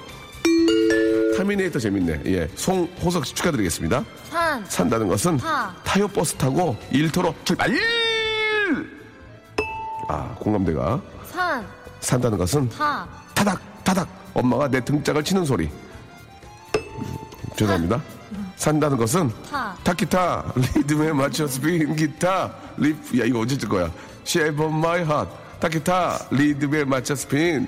타미네이터 1.37 1.77
재밌네. 1.77 2.21
예. 2.25 2.49
송호석 2.55 3.25
씨 3.27 3.35
축하드리겠습니다. 3.35 4.03
산, 4.31 4.65
산다는 4.67 5.07
것은 5.07 5.37
타. 5.37 5.71
타요 5.83 6.07
버스 6.07 6.33
타고 6.33 6.75
일터로 6.91 7.35
출발. 7.43 7.69
아 10.09 10.35
공감대가 10.39 10.99
산, 11.25 11.65
산다는 11.99 12.37
것은 12.37 12.67
타, 12.69 13.07
타닥 13.35 13.61
타닥 13.83 14.07
엄마가 14.33 14.67
내 14.67 14.83
등짝을 14.83 15.23
치는 15.23 15.45
소리. 15.45 15.65
음, 15.65 17.03
죄송합니다. 17.55 18.01
산다는 18.55 18.97
것은 18.97 19.29
타. 19.49 19.77
타키타 19.83 20.53
리듬에 20.75 21.13
맞춰 21.13 21.45
스팅 21.45 21.95
기타 21.95 22.51
리프 22.77 23.19
야 23.19 23.25
이거 23.25 23.41
언제 23.41 23.55
뜰 23.55 23.69
거야? 23.69 23.91
Shape 24.25 24.65
of 24.65 24.75
my 24.75 25.01
heart 25.01 25.31
타키타 25.59 26.27
리듬에 26.31 26.83
맞춰 26.85 27.13
스팅 27.13 27.67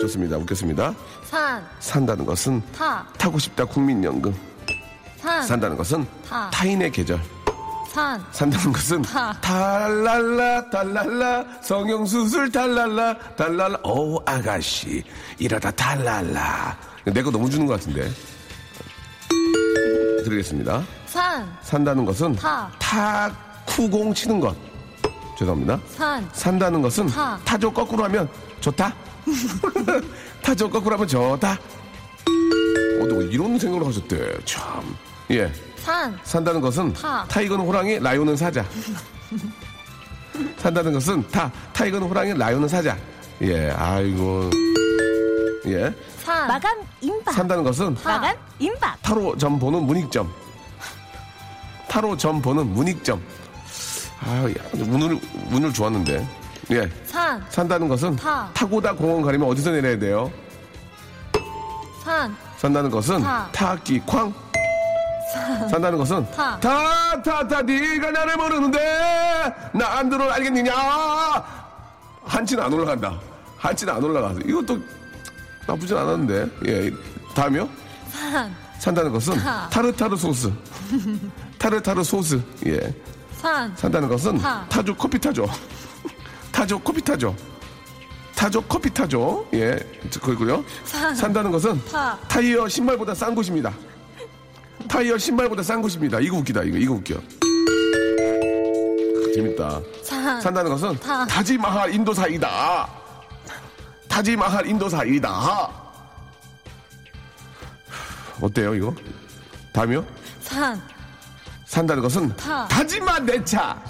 좋습니다. 0.00 0.36
웃겼습니다. 0.38 0.92
산, 1.34 1.66
산다는 1.80 2.24
것은 2.24 2.62
타, 2.72 3.04
타고 3.18 3.40
싶다 3.40 3.64
국민연금. 3.64 4.32
산, 5.16 5.42
산다는 5.42 5.76
것은 5.76 6.06
타. 6.28 6.48
타인의 6.50 6.92
계절. 6.92 7.20
산, 7.92 8.24
산다는 8.30 8.72
것은 8.72 9.02
타. 9.02 9.32
달랄라 9.40 10.70
달랄라 10.70 11.44
성형수술 11.60 12.52
달랄라 12.52 13.18
달랄라. 13.36 13.76
오 13.82 14.20
아가씨 14.24 15.02
이러다 15.40 15.72
달랄라. 15.72 16.76
내 17.04 17.20
거 17.20 17.32
너무 17.32 17.50
주는 17.50 17.66
것 17.66 17.80
같은데. 17.80 18.08
드리겠습니다. 20.24 20.84
산, 21.06 21.52
산다는 21.62 22.04
것은 22.04 22.36
타. 22.36 22.70
타쿠공 22.78 24.14
치는 24.14 24.38
것. 24.38 24.54
죄송합니다. 25.36 25.80
산, 25.96 26.28
산다는 26.32 26.80
것은 26.80 27.08
타. 27.08 27.36
타조 27.44 27.72
거꾸로 27.72 28.04
하면 28.04 28.28
좋다 28.60 28.94
타조 30.42 30.68
거꾸로 30.70 30.94
하면 30.96 31.08
좋다 31.08 31.52
어, 31.52 33.06
너 33.06 33.22
이런 33.22 33.58
생각을 33.58 33.86
하셨대 33.86 34.38
참 34.44 34.96
예 35.30 35.50
산, 35.76 36.18
산다는 36.22 36.62
것은 36.62 36.94
타. 36.94 37.24
tiger는 37.28 37.62
호랑이, 37.66 37.98
lion은 37.98 38.36
사자. 38.38 38.64
산다는 40.56 40.94
것은 40.94 41.28
타, 41.28 41.52
tiger는 41.74 42.08
호랑이, 42.08 42.32
lion은 42.32 42.66
사자. 42.68 42.96
예, 43.42 43.70
아이고. 43.70 44.48
예. 45.66 45.94
산, 46.24 46.48
마감 46.48 46.78
임박. 47.02 47.34
산다는 47.34 47.64
것은 47.64 47.94
타. 47.96 48.18
마감 48.18 48.36
임박. 48.58 49.02
타로 49.02 49.36
점 49.36 49.58
보는 49.58 49.82
문익점. 49.82 50.32
타로 51.88 52.16
점 52.16 52.40
보는 52.40 52.66
문익점. 52.72 53.22
아, 54.20 54.48
야, 54.48 54.54
운을, 54.74 55.20
운을 55.50 55.70
좋았는데. 55.72 56.26
예. 56.70 56.88
산, 57.04 57.44
산다는 57.50 57.88
것은 57.88 58.16
타. 58.16 58.48
타고다 58.54 58.94
공원 58.94 59.22
가려면 59.22 59.48
어디서 59.48 59.70
내려야 59.70 59.98
돼요? 59.98 60.30
산, 62.02 62.34
산다는 62.58 62.90
것은 62.90 63.22
타. 63.22 63.48
타악기 63.52 64.00
쾅. 64.06 64.32
산다는 65.70 65.98
것은 65.98 66.30
타. 66.30 66.58
타, 66.60 67.22
타, 67.22 67.46
타, 67.46 67.62
네가 67.62 68.10
나를 68.10 68.36
모르는데 68.36 68.78
난들 69.72 69.94
너를 69.98 70.30
알겠느냐? 70.30 70.72
한치는 72.24 72.62
안 72.64 72.72
올라간다. 72.72 73.18
한치는 73.58 73.94
안 73.94 74.02
올라가서 74.04 74.40
이것도 74.40 74.78
나쁘진 75.66 75.96
않았는데. 75.96 76.48
예, 76.66 76.90
다음이요? 77.34 77.68
산, 78.10 78.54
산다는 78.78 79.12
것은 79.12 79.36
타. 79.38 79.68
타르타르 79.70 80.16
소스. 80.16 80.52
타르타르 81.58 82.02
소스. 82.04 82.40
예. 82.66 82.94
산, 83.40 83.74
산다는 83.76 84.08
것은 84.08 84.38
타. 84.38 84.64
타조 84.68 84.94
커피 84.96 85.18
타죠. 85.18 85.46
타조 86.54 86.78
커피 86.78 87.02
타죠. 87.02 87.34
타조 88.36 88.62
커피 88.62 88.88
타죠. 88.88 89.44
예. 89.54 89.76
그리고요. 90.22 90.64
산. 90.84 91.12
산다는 91.12 91.50
것은 91.50 91.84
타. 91.86 92.16
타이어 92.28 92.68
신발보다 92.68 93.12
싼 93.12 93.34
곳입니다. 93.34 93.72
타이어 94.88 95.18
신발보다 95.18 95.64
싼 95.64 95.82
곳입니다. 95.82 96.20
이거 96.20 96.36
웃기다. 96.36 96.62
이거 96.62 96.78
이거 96.78 96.94
웃겨. 96.94 97.16
재밌다. 99.34 99.80
산, 100.04 100.40
산다는 100.40 100.70
것은 100.70 100.96
타. 101.00 101.26
타지마할 101.26 101.92
인도사이다. 101.92 102.88
타지마할 104.08 104.68
인도사이다. 104.68 105.70
어때요 108.40 108.74
이거? 108.76 108.94
다음이요? 109.72 110.04
산, 110.40 110.80
산다는 111.66 112.00
것은 112.00 112.36
타. 112.36 112.68
타지마 112.68 113.18
내 113.20 113.42
차. 113.44 113.82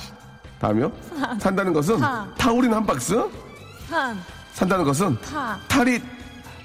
다음이요? 0.64 0.90
산다는 1.38 1.74
것은 1.74 1.98
타. 1.98 2.26
타우린 2.38 2.72
한 2.72 2.86
박스. 2.86 3.22
산, 3.86 4.18
산다는 4.54 4.82
것은 4.84 5.20
타. 5.20 5.58
타리 5.68 6.00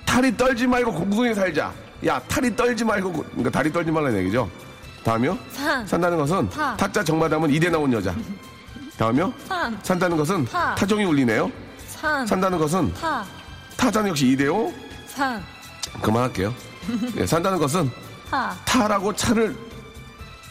타리 0.05 0.37
떨지 0.37 0.65
말고 0.65 0.93
공손히 0.93 1.33
살자. 1.35 1.73
야 2.05 2.17
탈이 2.29 2.55
떨지 2.55 2.85
말고 2.85 3.11
고- 3.11 3.23
그러니까 3.23 3.49
다리 3.49 3.69
떨지 3.73 3.91
말라는 3.91 4.19
얘기죠. 4.19 4.49
다음이요? 5.03 5.37
산. 5.51 5.85
산다는 5.85 6.17
것은 6.17 6.49
타. 6.49 6.77
타짜 6.77 7.03
정마담은 7.03 7.49
이대 7.49 7.69
나온 7.69 7.91
여자. 7.91 8.15
다음이요? 8.97 9.33
산. 9.45 9.77
산다는 9.83 10.15
것은 10.15 10.45
타. 10.45 10.75
타종이 10.75 11.03
울리네요. 11.03 11.51
산, 11.87 12.25
산다는 12.25 12.57
것은 12.57 12.93
타, 12.93 13.25
타자는 13.75 14.11
역시 14.11 14.27
이대호. 14.29 14.71
산, 15.07 15.43
그만할게요. 16.01 16.53
예, 17.17 17.25
산다는 17.25 17.59
것은 17.59 17.91
타, 18.29 18.55
타라고 18.63 19.13
차를 19.13 19.57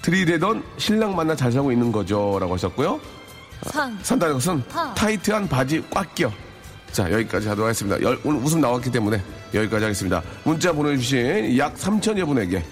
들이대던 0.02 0.62
신랑 0.76 1.17
만나 1.17 1.35
잘 1.35 1.50
살고 1.50 1.73
있는 1.73 1.90
거죠라고 1.90 2.52
하셨고요. 2.52 3.00
산, 3.65 3.99
산다는 4.03 4.35
것은 4.35 4.62
타. 4.69 4.95
타이트한 4.95 5.49
바지 5.49 5.83
꽉 5.91 6.15
껴. 6.15 6.31
자, 6.93 7.11
여기까지 7.12 7.49
하도록 7.49 7.67
하겠습니다. 7.67 8.00
열- 8.03 8.19
오늘 8.25 8.41
웃음 8.41 8.61
나왔기 8.61 8.91
때문에 8.91 9.23
여기까지 9.55 9.85
하겠습니다. 9.85 10.23
문자 10.45 10.73
보내주신 10.73 11.57
약 11.59 11.75
3천여 11.77 12.27
분에게, 12.27 12.62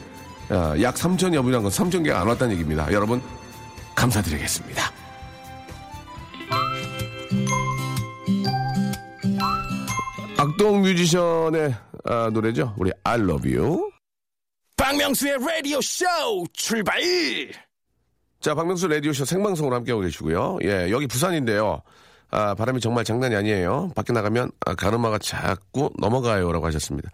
아, 0.49 0.75
약 0.81 0.95
3천여 0.95 1.43
분이란 1.43 1.62
건 1.62 1.71
3천 1.71 2.05
개가 2.05 2.21
안 2.21 2.26
왔다는 2.28 2.52
얘기입니다. 2.55 2.90
여러분, 2.93 3.21
감사드리겠습니다. 3.95 4.90
악동 10.38 10.83
뮤지션의 10.83 11.75
아, 12.05 12.31
노래죠. 12.33 12.75
우리 12.78 12.90
I 13.05 13.19
love 13.21 13.52
you. 13.57 13.90
박명수의 14.76 15.38
라디오 15.40 15.81
쇼 15.81 16.05
출발! 16.52 17.00
자, 18.40 18.55
박명수 18.55 18.87
라디오쇼 18.88 19.25
생방송으로 19.25 19.75
함께하고 19.77 20.03
계시고요. 20.03 20.59
예, 20.64 20.90
여기 20.90 21.07
부산인데요. 21.07 21.83
아, 22.31 22.55
바람이 22.55 22.81
정말 22.81 23.05
장난이 23.05 23.35
아니에요. 23.35 23.92
밖에 23.94 24.12
나가면 24.12 24.51
아, 24.66 24.75
가르마가 24.75 25.18
자꾸 25.18 25.90
넘어가요라고 25.99 26.66
하셨습니다. 26.66 27.11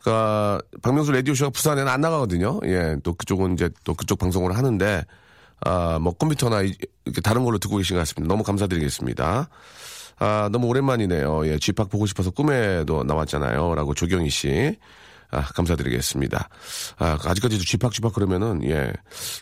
그니까 0.00 0.60
박명수 0.82 1.12
라디오쇼가 1.12 1.50
부산에는 1.50 1.90
안 1.90 2.00
나가거든요. 2.00 2.60
예, 2.66 2.96
또 3.02 3.14
그쪽은 3.14 3.54
이제 3.54 3.70
또 3.84 3.94
그쪽 3.94 4.18
방송을 4.18 4.56
하는데 4.56 5.04
아, 5.64 5.98
뭐 6.00 6.12
컴퓨터나 6.12 6.62
이- 6.62 6.74
이렇게 7.04 7.20
다른 7.20 7.44
걸로 7.44 7.58
듣고 7.58 7.76
계신 7.76 7.94
것 7.96 8.00
같습니다. 8.00 8.32
너무 8.32 8.42
감사드리겠습니다. 8.44 9.48
아, 10.18 10.48
너무 10.52 10.66
오랜만이네요. 10.68 11.46
예, 11.48 11.58
쥐팍 11.58 11.88
보고 11.90 12.06
싶어서 12.06 12.30
꿈에도 12.30 13.02
나왔잖아요. 13.04 13.74
라고 13.74 13.94
조경희 13.94 14.30
씨. 14.30 14.76
아, 15.32 15.40
감사드리겠습니다. 15.42 16.48
아, 16.98 17.18
아직까지도 17.24 17.64
쥐팍쥐팍 17.64 18.12
그러면은, 18.12 18.62
예, 18.64 18.92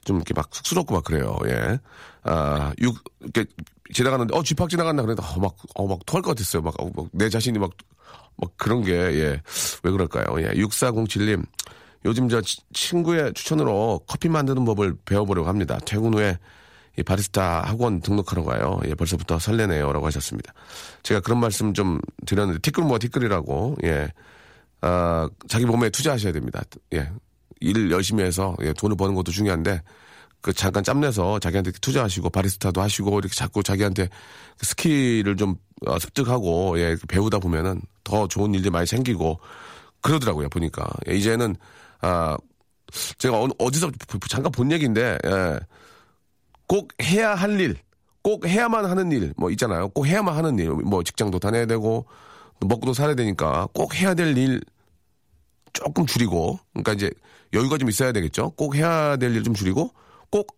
좀 0.04 0.16
이렇게 0.16 0.32
막 0.34 0.48
쑥스럽고 0.52 0.94
막 0.94 1.04
그래요. 1.04 1.36
예. 1.46 1.78
아, 2.22 2.72
육, 2.80 2.96
이렇게 3.20 3.44
지나가는데, 3.92 4.34
어, 4.36 4.42
쥐팍 4.42 4.68
지나간다. 4.70 5.02
그래도, 5.02 5.22
어, 5.22 5.40
막, 5.40 5.56
어, 5.74 5.86
막 5.88 5.98
토할 6.06 6.22
것 6.22 6.30
같았어요. 6.30 6.62
막, 6.62 6.74
어, 6.80 6.88
막, 6.94 7.06
내 7.12 7.28
자신이 7.28 7.58
막, 7.58 7.70
막 8.36 8.50
그런 8.56 8.82
게, 8.84 8.92
예. 8.92 9.42
왜 9.82 9.90
그럴까요? 9.90 10.24
예. 10.40 10.52
6407님. 10.54 11.44
요즘 12.04 12.28
저 12.28 12.40
치- 12.40 12.62
친구의 12.72 13.34
추천으로 13.34 14.00
커피 14.06 14.28
만드는 14.28 14.64
법을 14.64 14.94
배워보려고 15.04 15.48
합니다. 15.48 15.78
퇴근 15.84 16.14
후에 16.14 16.38
이 16.98 17.02
바리스타 17.02 17.62
학원 17.62 18.00
등록하러 18.00 18.44
가요. 18.44 18.80
예, 18.86 18.94
벌써부터 18.94 19.38
설레네요. 19.38 19.92
라고 19.92 20.06
하셨습니다. 20.06 20.52
제가 21.02 21.20
그런 21.20 21.40
말씀 21.40 21.74
좀 21.74 22.00
드렸는데, 22.26 22.60
티끌 22.60 22.84
모아 22.84 22.98
티끌이라고, 22.98 23.76
예. 23.84 24.08
아, 24.82 25.28
자기 25.48 25.64
몸에 25.66 25.90
투자하셔야 25.90 26.32
됩니다. 26.32 26.62
예. 26.94 27.10
일 27.60 27.90
열심히 27.90 28.24
해서, 28.24 28.56
예, 28.62 28.72
돈을 28.72 28.96
버는 28.96 29.14
것도 29.14 29.30
중요한데, 29.32 29.82
그 30.40 30.52
잠깐 30.54 30.82
짬내서 30.82 31.38
자기한테 31.38 31.72
투자하시고, 31.72 32.30
바리스타도 32.30 32.80
하시고, 32.80 33.18
이렇게 33.18 33.34
자꾸 33.34 33.62
자기한테 33.62 34.08
그 34.58 34.66
스킬을 34.66 35.36
좀 35.36 35.56
어, 35.86 35.98
습득하고, 35.98 36.78
예, 36.78 36.96
배우다 37.08 37.38
보면은 37.38 37.80
더 38.04 38.26
좋은 38.28 38.52
일들이 38.54 38.70
많이 38.70 38.86
생기고, 38.86 39.40
그러더라고요, 40.02 40.48
보니까. 40.50 40.86
예, 41.08 41.14
이제는, 41.14 41.56
아, 42.02 42.36
제가 43.18 43.40
어느- 43.40 43.52
어디서 43.58 43.90
잠깐 44.28 44.52
본 44.52 44.72
얘기인데, 44.72 45.18
예. 45.24 45.60
꼭 46.66 46.88
해야 47.02 47.34
할 47.34 47.58
일, 47.60 47.76
꼭 48.22 48.46
해야만 48.46 48.84
하는 48.84 49.10
일, 49.12 49.32
뭐 49.36 49.50
있잖아요. 49.50 49.88
꼭 49.88 50.06
해야만 50.06 50.34
하는 50.36 50.58
일, 50.58 50.70
뭐 50.70 51.02
직장도 51.02 51.38
다녀야 51.38 51.66
되고, 51.66 52.04
또 52.04 52.06
먹고도 52.60 52.94
살아야 52.94 53.14
되니까 53.14 53.68
꼭 53.72 53.94
해야 53.94 54.14
될 54.14 54.36
일 54.36 54.60
조금 55.72 56.04
줄이고, 56.04 56.58
그러니까 56.72 56.92
이제 56.94 57.10
여유가 57.52 57.78
좀 57.78 57.88
있어야 57.88 58.12
되겠죠. 58.12 58.50
꼭 58.50 58.74
해야 58.74 59.16
될 59.16 59.34
일 59.36 59.44
좀 59.44 59.54
줄이고, 59.54 59.92
꼭 60.30 60.56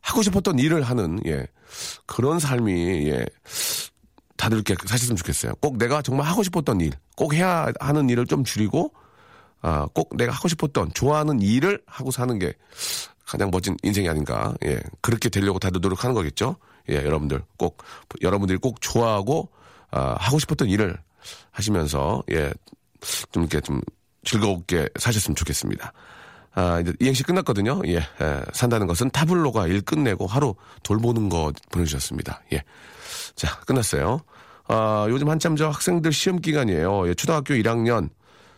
하고 0.00 0.22
싶었던 0.22 0.58
일을 0.58 0.82
하는, 0.82 1.20
예. 1.26 1.46
그런 2.06 2.38
삶이, 2.38 3.08
예. 3.08 3.26
다들 4.36 4.58
이렇게 4.58 4.74
사셨으면 4.86 5.16
좋겠어요. 5.16 5.54
꼭 5.60 5.76
내가 5.78 6.02
정말 6.02 6.26
하고 6.26 6.42
싶었던 6.42 6.80
일, 6.80 6.92
꼭 7.16 7.34
해야 7.34 7.66
하는 7.80 8.08
일을 8.10 8.26
좀 8.26 8.42
줄이고, 8.44 8.92
아, 9.60 9.86
꼭 9.94 10.16
내가 10.16 10.32
하고 10.32 10.48
싶었던, 10.48 10.92
좋아하는 10.94 11.40
일을 11.40 11.82
하고 11.86 12.10
사는 12.10 12.38
게 12.38 12.54
가장 13.24 13.50
멋진 13.50 13.76
인생이 13.82 14.08
아닌가. 14.08 14.54
예. 14.64 14.80
그렇게 15.02 15.28
되려고 15.28 15.58
다들 15.58 15.80
노력하는 15.80 16.14
거겠죠. 16.14 16.56
예, 16.90 16.96
여러분들 16.96 17.42
꼭, 17.56 17.82
여러분들이 18.22 18.58
꼭 18.58 18.80
좋아하고, 18.80 19.50
아, 19.90 20.16
하고 20.18 20.38
싶었던 20.38 20.68
일을 20.68 20.98
하시면서, 21.50 22.22
예, 22.30 22.52
좀 23.32 23.42
이렇게 23.42 23.60
좀 23.60 23.80
즐겁게 24.24 24.88
사셨으면 24.98 25.36
좋겠습니다. 25.36 25.92
아, 26.54 26.80
이제 26.80 26.92
이행시 27.00 27.22
끝났거든요. 27.24 27.80
예, 27.86 27.96
예, 27.96 28.42
산다는 28.52 28.86
것은 28.86 29.10
타블로가 29.10 29.66
일 29.66 29.80
끝내고 29.80 30.26
하루 30.26 30.54
돌보는 30.82 31.28
거 31.28 31.52
보내주셨습니다. 31.70 32.42
예. 32.52 32.62
자, 33.34 33.58
끝났어요. 33.60 34.20
아, 34.68 35.06
요즘 35.10 35.28
한참 35.28 35.56
저 35.56 35.68
학생들 35.68 36.12
시험 36.12 36.40
기간이에요. 36.40 37.08
예, 37.08 37.14
초등학교 37.14 37.54
1학년. 37.54 38.08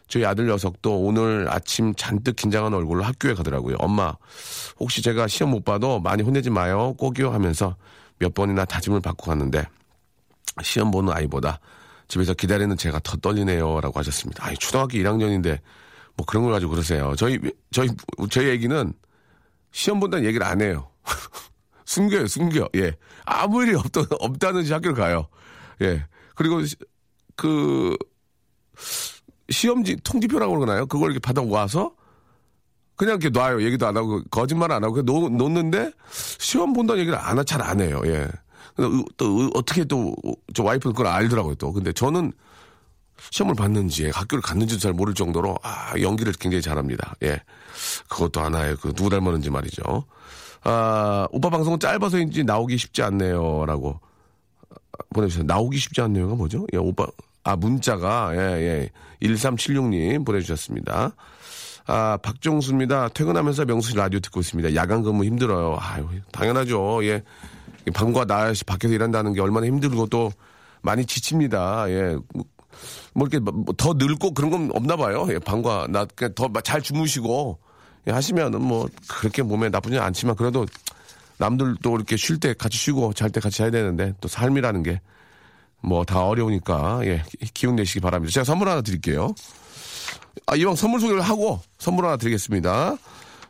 저희 0.09 0.25
아들 0.25 0.47
녀석도 0.47 1.01
오늘 1.01 1.49
아침 1.51 1.93
잔뜩 1.97 2.37
긴장한 2.37 2.73
얼굴로 2.73 3.03
학교에 3.03 3.35
가더라고요. 3.35 3.77
엄마, 3.81 4.15
혹시 4.79 5.03
제가 5.03 5.27
시험 5.27 5.51
못 5.51 5.65
봐도 5.65 5.99
많이 5.99 6.23
혼내지 6.23 6.49
마요. 6.49 6.95
꼭이요 6.95 7.33
하면서 7.33 7.77
몇 8.19 8.33
번이나 8.33 8.65
다짐을 8.65 9.01
받고 9.01 9.27
갔는데 9.27 9.67
시험 10.63 10.93
보는 10.93 11.13
아이보다 11.13 11.59
집에서 12.09 12.35
기다리는 12.35 12.77
제가 12.77 13.01
더 13.01 13.17
떨리네요. 13.17 13.81
라고 13.81 13.99
하셨습니다. 13.99 14.45
아니, 14.47 14.57
초등학교 14.57 14.97
1학년인데 14.99 15.59
뭐 16.17 16.25
그런 16.27 16.45
걸 16.45 16.53
가지고 16.53 16.73
그러세요. 16.73 17.15
저희, 17.17 17.39
저희, 17.73 17.89
저희 18.31 18.51
애기는 18.51 18.93
시험 19.73 20.01
본다는 20.01 20.25
얘기를 20.27 20.47
안 20.47 20.61
해요. 20.63 20.91
숨겨요, 21.85 22.27
숨겨. 22.27 22.69
예. 22.77 22.97
아무 23.25 23.63
일이 23.63 23.75
없다, 23.75 24.03
없다는 24.21 24.63
듯이 24.63 24.73
학교를 24.73 24.95
가요. 24.97 25.29
예. 25.83 26.05
그리고 26.35 26.65
시- 26.65 26.77
그 27.37 27.97
시험지 29.51 29.97
통지표라고 30.03 30.55
그러나요? 30.59 30.87
그걸 30.87 31.11
이렇게 31.13 31.21
받아와서 31.21 31.95
그냥 32.97 33.19
이렇게 33.21 33.29
놔요. 33.29 33.63
얘기도 33.63 33.87
안 33.87 33.97
하고 33.97 34.23
거짓말 34.31 34.73
안 34.73 34.83
하고 34.83 35.03
놓, 35.03 35.29
놓는데 35.31 35.93
시험 36.39 36.73
본다는 36.73 37.01
얘기를 37.01 37.19
안, 37.19 37.45
잘안 37.45 37.81
해요. 37.81 38.01
예. 38.07 38.27
으- 38.81 39.05
또 39.17 39.41
으- 39.47 39.51
어떻게 39.55 39.85
또 39.85 40.15
저 40.55 40.63
와이프는 40.63 40.95
그걸 40.95 41.07
알더라고요. 41.13 41.55
또 41.57 41.73
근데 41.73 41.93
저는 41.93 42.33
시험을 43.31 43.55
봤는지 43.55 44.11
학교를 44.11 44.43
갔는지도 44.43 44.81
잘 44.81 44.93
모를 44.93 45.15
정도로 45.15 45.57
아 45.63 45.93
연기를 46.01 46.33
굉장히 46.35 46.63
잘합니다. 46.63 47.15
예. 47.23 47.41
그것도 48.09 48.41
하나의 48.41 48.77
그 48.77 48.93
누구 48.93 49.11
닮았는지 49.11 49.51
말이죠. 49.51 50.05
아 50.65 51.27
오빠 51.31 51.51
방송은 51.51 51.79
짧아서인지 51.81 52.45
나오기 52.45 52.77
쉽지 52.77 53.03
않네요라고 53.03 54.01
보내주세요. 55.15 55.45
나오기 55.45 55.79
쉽지 55.79 56.01
않네요가 56.03 56.35
뭐죠? 56.35 56.67
예, 56.73 56.79
오빠, 56.79 57.07
아, 57.45 57.55
문자가, 57.57 58.33
예, 58.35 58.39
예. 58.63 58.91
1376님 59.23 60.25
보내주셨습니다. 60.25 61.13
아, 61.87 62.19
박종수입니다. 62.23 63.09
퇴근하면서 63.11 63.65
명수 63.67 63.91
씨 63.91 63.97
라디오 63.97 64.21
듣고 64.21 64.41
있습니다. 64.41 64.75
야간 64.75 65.03
근무 65.03 65.25
힘들어요. 65.25 65.77
아유, 65.81 66.07
당연하죠. 66.33 67.05
예. 67.05 67.23
방과 67.93 68.25
낮이 68.25 68.65
밖에서 68.65 68.95
일한다는 68.95 69.33
게 69.33 69.41
얼마나 69.41 69.67
힘들고 69.67 70.07
또 70.07 70.33
많이 70.83 71.05
지칩니다. 71.05 71.91
예. 71.91 72.17
뭐 73.15 73.27
이렇게 73.27 73.39
뭐더 73.39 73.95
늙고 73.95 74.35
그런 74.35 74.51
건 74.51 74.71
없나 74.75 74.97
봐요. 74.97 75.27
예, 75.31 75.39
방과 75.39 75.87
낮, 75.89 76.09
더잘 76.35 76.83
주무시고 76.83 77.59
예, 78.09 78.13
하시면은 78.13 78.61
뭐 78.63 78.89
그렇게 79.09 79.43
몸에 79.43 79.69
나쁘지 79.69 79.99
않지만 79.99 80.37
그래도 80.37 80.67
남들도 81.39 81.95
이렇게 81.97 82.17
쉴 82.17 82.39
때 82.39 82.55
같이 82.55 82.79
쉬고 82.79 83.13
잘 83.13 83.31
때 83.31 83.41
같이 83.41 83.59
자야 83.59 83.71
되는데 83.71 84.13
또 84.21 84.29
삶이라는 84.29 84.83
게 84.83 85.01
뭐 85.87 86.05
다 86.05 86.25
어려우니까 86.25 87.01
예, 87.05 87.23
기운 87.55 87.77
내시기 87.77 88.01
바랍니다. 88.01 88.33
제가 88.33 88.45
선물 88.45 88.69
하나 88.69 88.83
드릴게요. 88.83 89.35
아, 90.47 90.57
이왕 90.57 90.75
선물 90.75 91.01
소개를 91.01 91.21
하고 91.23 91.61
선물 91.79 92.07
하나 92.07 92.17
드리겠습니다. 92.17 92.97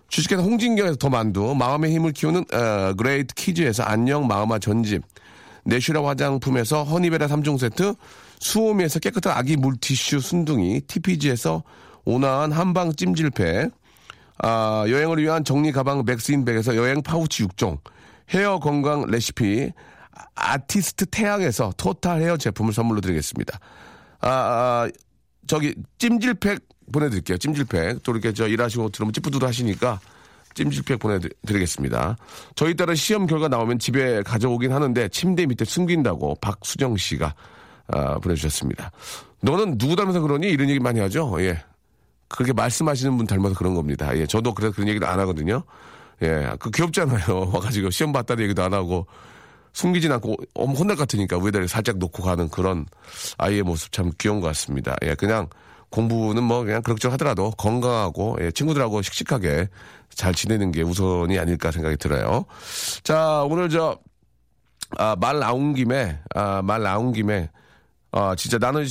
주식회사 0.09 0.43
홍진경에서 0.43 0.97
더 0.97 1.09
만두, 1.09 1.55
마음의 1.55 1.93
힘을 1.95 2.13
키우는 2.13 2.45
어, 2.53 2.95
그레이트 2.95 3.35
키즈에서 3.35 3.83
안녕 3.83 4.27
마음아 4.27 4.59
전집, 4.59 5.03
네슈라 5.65 6.05
화장품에서 6.05 6.85
허니베라 6.85 7.27
3종 7.27 7.59
세트, 7.59 7.95
수오미에서 8.41 9.01
깨끗한 9.01 9.37
아기 9.37 9.57
물티슈 9.57 10.21
순둥이, 10.21 10.83
TPG에서 10.83 11.65
온화한 12.05 12.53
한방 12.53 12.95
찜질팩, 12.95 13.73
아, 14.39 14.85
여행을 14.89 15.19
위한 15.19 15.45
정리 15.45 15.73
가방 15.73 16.05
맥스인백에서 16.05 16.77
여행 16.77 17.03
파우치 17.03 17.45
6종, 17.45 17.79
헤어 18.31 18.59
건강 18.59 19.07
레시피, 19.07 19.73
아티스트 20.35 21.07
태양에서 21.07 21.73
토탈 21.77 22.23
헤어 22.23 22.37
제품을 22.37 22.73
선물로 22.73 23.01
드리겠습니다. 23.01 23.59
아, 24.21 24.29
아, 24.29 24.89
저기 25.47 25.75
찜질팩 25.99 26.61
보내드릴게요. 26.93 27.39
찜질팩. 27.39 28.03
또 28.03 28.13
이렇게 28.13 28.33
저 28.33 28.47
일하시고 28.47 28.91
들으면 28.91 29.13
찌뿌두두 29.13 29.45
하시니까 29.47 30.01
찜질팩 30.55 30.99
보내드리겠습니다. 30.99 32.17
저희 32.55 32.75
딸은 32.75 32.95
시험 32.95 33.27
결과 33.27 33.49
나오면 33.49 33.79
집에 33.79 34.23
가져오긴 34.23 34.73
하는데 34.73 35.09
침대 35.09 35.47
밑에 35.47 35.65
숨긴다고 35.65 36.37
박수정 36.41 36.97
씨가 36.97 37.35
아, 37.89 38.19
보내주셨습니다. 38.19 38.91
너는 39.41 39.79
누구 39.79 39.95
닮아서 39.95 40.21
그러니? 40.21 40.49
이런 40.49 40.69
얘기 40.69 40.81
많이 40.81 40.99
하죠. 41.01 41.37
예. 41.41 41.63
그렇게 42.29 42.53
말씀하시는 42.53 43.17
분 43.17 43.27
닮아서 43.27 43.55
그런 43.55 43.75
겁니다. 43.75 44.17
예. 44.17 44.27
저도 44.27 44.55
그래서 44.55 44.75
그런 44.75 44.89
얘기를 44.89 45.07
안 45.07 45.21
하거든요. 45.21 45.63
예. 46.23 46.51
그 46.59 46.71
귀엽잖아요. 46.71 47.51
와가지고 47.53 47.91
시험 47.91 48.13
봤다는 48.13 48.45
얘기도 48.45 48.63
안 48.63 48.75
하고 48.75 49.07
숨기진 49.73 50.11
않고 50.11 50.37
엄 50.55 50.71
혼날 50.71 50.97
것 50.97 51.03
같으니까 51.03 51.39
위에다 51.39 51.67
살짝 51.67 51.99
놓고 51.99 52.23
가는 52.23 52.49
그런 52.49 52.87
아이의 53.37 53.63
모습 53.63 53.93
참 53.93 54.11
귀여운 54.19 54.41
것 54.41 54.47
같습니다. 54.49 54.97
예, 55.03 55.15
그냥 55.15 55.49
공부는 55.91 56.43
뭐 56.43 56.65
그냥 56.65 56.83
그럭저럭 56.83 57.15
하더라도 57.15 57.51
건강하고 57.53 58.37
예, 58.41 58.51
친구들하고 58.51 59.03
씩씩하게 59.03 59.69
잘 60.11 60.35
지내는 60.35 60.73
게 60.73 60.83
우선이 60.83 61.39
아닐까 61.39 61.71
생각이 61.71 61.97
들어요. 61.97 62.45
자, 63.03 63.45
오늘 63.49 63.69
저, 63.69 63.99
아, 64.99 65.17
말 65.19 65.39
나온 65.39 65.75
김에, 65.75 66.19
아, 66.35 66.63
말 66.63 66.83
나온 66.83 67.13
김에, 67.13 67.51
아, 68.13 68.35
진짜 68.37 68.59
나는 68.59 68.87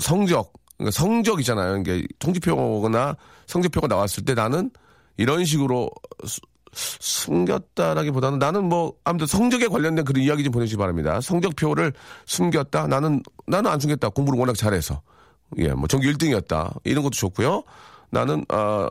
성적, 0.00 0.52
그러니까 0.76 0.90
성적이잖아요. 0.90 1.78
이게 1.78 2.06
통지표거나 2.18 3.16
성적표가 3.46 3.86
나왔을 3.86 4.24
때 4.24 4.34
나는 4.34 4.70
이런 5.16 5.44
식으로 5.44 5.90
수- 6.24 6.40
숨겼다라기보다는 6.74 8.38
나는 8.38 8.64
뭐 8.64 8.92
아무튼 9.04 9.26
성적에 9.26 9.66
관련된 9.68 10.04
그런 10.04 10.22
이야기 10.22 10.44
좀 10.44 10.52
보내주시기 10.52 10.78
바랍니다. 10.78 11.20
성적표를 11.22 11.92
숨겼다. 12.26 12.86
나는 12.86 13.22
나는 13.46 13.70
안 13.70 13.80
숨겼다. 13.80 14.10
공부를 14.10 14.38
워낙 14.38 14.54
잘해서 14.56 15.00
예, 15.58 15.68
뭐 15.68 15.86
전교 15.86 16.06
1등이었다. 16.08 16.80
이런 16.84 17.02
것도 17.02 17.12
좋고요. 17.12 17.62
나는 18.10 18.44
어 18.52 18.88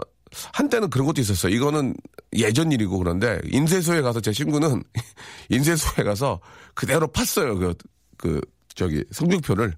한때는 0.54 0.90
그런 0.90 1.06
것도 1.06 1.22
있었어요. 1.22 1.54
이거는 1.54 1.96
예전 2.34 2.72
일이고 2.72 2.98
그런데 2.98 3.40
인쇄소에 3.46 4.02
가서 4.02 4.20
제 4.20 4.32
친구는 4.32 4.84
인쇄소에 5.50 6.04
가서 6.04 6.40
그대로 6.74 7.08
팠어요. 7.08 7.58
그, 7.60 7.74
그 8.18 8.42
저기 8.74 9.04
성적표를 9.12 9.74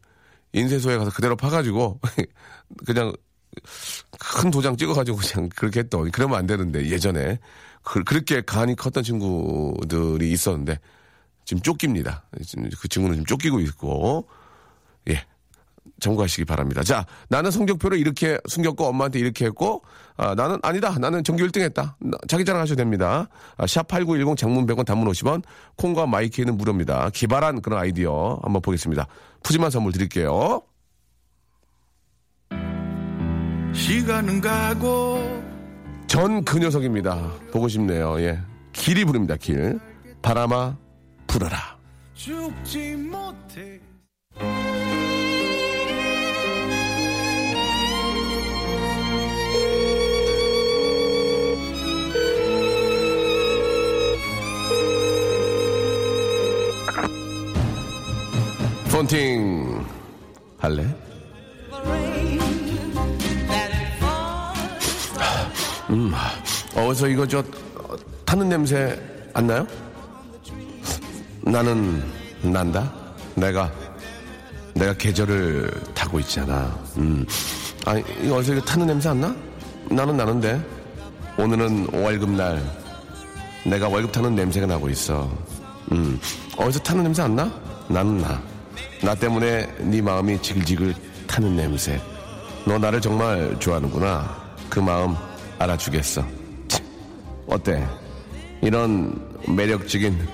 인쇄소에 0.54 0.98
가서 0.98 1.12
그대로 1.12 1.36
파가지고 1.36 2.00
그냥 2.86 3.14
큰 4.20 4.52
도장 4.52 4.78
찍어가지고 4.78 5.18
그냥 5.18 5.50
그렇게 5.56 5.82
했던 5.82 6.10
그러면 6.12 6.38
안 6.38 6.48
되는데 6.48 6.90
예전에 6.90 7.40
그, 7.84 8.04
그렇게 8.04 8.42
간이 8.42 8.76
컸던 8.76 9.04
친구들이 9.04 10.32
있었는데 10.32 10.80
지금 11.46 11.62
쫓깁니다. 11.62 12.26
지금 12.46 12.70
그 12.80 12.88
친구는 12.88 13.16
지금 13.16 13.26
쫓기고 13.26 13.60
있고 13.62 14.28
예 15.10 15.26
참고하시기 16.00 16.46
바랍니다. 16.46 16.84
자 16.84 17.06
나는 17.30 17.52
성적표를 17.52 17.98
이렇게 17.98 18.38
숨겼고 18.48 18.86
엄마한테 18.86 19.20
이렇게 19.20 19.46
했고 19.46 19.84
아, 20.16 20.36
나는 20.36 20.60
아니다 20.64 20.98
나는 21.00 21.24
전교 21.24 21.44
1등 21.46 21.62
했다 21.62 21.96
나- 22.00 22.18
자기 22.28 22.46
자랑하셔도 22.46 22.78
됩니다. 22.78 23.28
아, 23.58 23.66
샵8910 23.66 24.38
장문 24.38 24.66
100원 24.66 24.86
단문 24.86 25.08
50원 25.12 25.44
콩과 25.76 26.06
마이키는 26.08 26.58
무료입니다. 26.58 27.10
기발한 27.14 27.62
그런 27.62 27.80
아이디어 27.80 28.40
한번 28.44 28.62
보겠습니다. 28.62 29.08
푸짐한 29.44 29.70
선물 29.72 29.92
드릴게요. 29.94 30.62
시간은 33.74 34.42
가고 34.42 35.44
전 36.08 36.44
그 36.46 36.58
녀석입니다. 36.58 37.32
보고 37.52 37.68
싶네요. 37.68 38.20
예. 38.22 38.40
길이 38.74 39.04
부릅니다. 39.06 39.36
길. 39.36 39.80
바람아 40.22 40.78
불어라. 41.28 41.78
죽지 42.14 42.96
못해 42.96 43.80
폰팅 58.98 59.86
할래? 60.58 60.84
음, 65.92 66.12
어디서 66.76 67.08
이거 67.08 67.28
저 67.28 67.38
어, 67.38 67.96
타는 68.26 68.50
냄새 68.50 69.00
안 69.36 69.46
나요? 69.46 69.68
나는 71.44 72.04
난다. 72.42 72.92
내가 73.36 73.72
내가 74.74 74.94
계절을 74.94 75.70
타고 75.94 76.20
있잖아. 76.22 76.76
음, 76.98 77.24
아 77.86 77.98
이거 77.98 78.38
어디서 78.38 78.54
이거 78.54 78.62
타는 78.66 78.88
냄새 78.88 79.10
안 79.10 79.22
나? 79.22 79.36
나는 79.92 80.18
나는데 80.18 80.60
오늘은 81.38 81.90
월급 81.94 82.32
날 82.32 82.64
내가 83.64 83.90
월급 83.90 84.12
타는 84.12 84.34
냄새가 84.34 84.66
나고 84.66 84.90
있어. 84.90 85.32
음, 85.92 86.20
어디서 86.58 86.80
타는 86.80 87.04
냄새 87.04 87.22
안 87.22 87.36
나? 87.36 87.52
나는 87.90 88.18
나. 88.18 88.57
나 89.02 89.14
때문에 89.14 89.68
네 89.80 90.02
마음이 90.02 90.42
지글지글 90.42 90.96
타는 91.28 91.56
냄새. 91.56 92.02
너 92.66 92.78
나를 92.78 93.00
정말 93.00 93.56
좋아하는구나. 93.60 94.48
그 94.70 94.80
마음 94.80 95.16
알아주겠어. 95.60 96.26
치, 96.68 96.82
어때? 97.48 97.86
이런 98.62 99.20
매력적인 99.48 100.28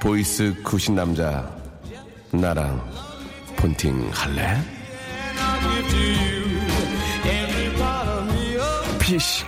voice 0.00 0.54
가진 0.62 0.94
남자 0.94 1.50
나랑 2.30 2.80
폰팅 3.56 4.10
할래? 4.12 4.56
피식 9.00 9.46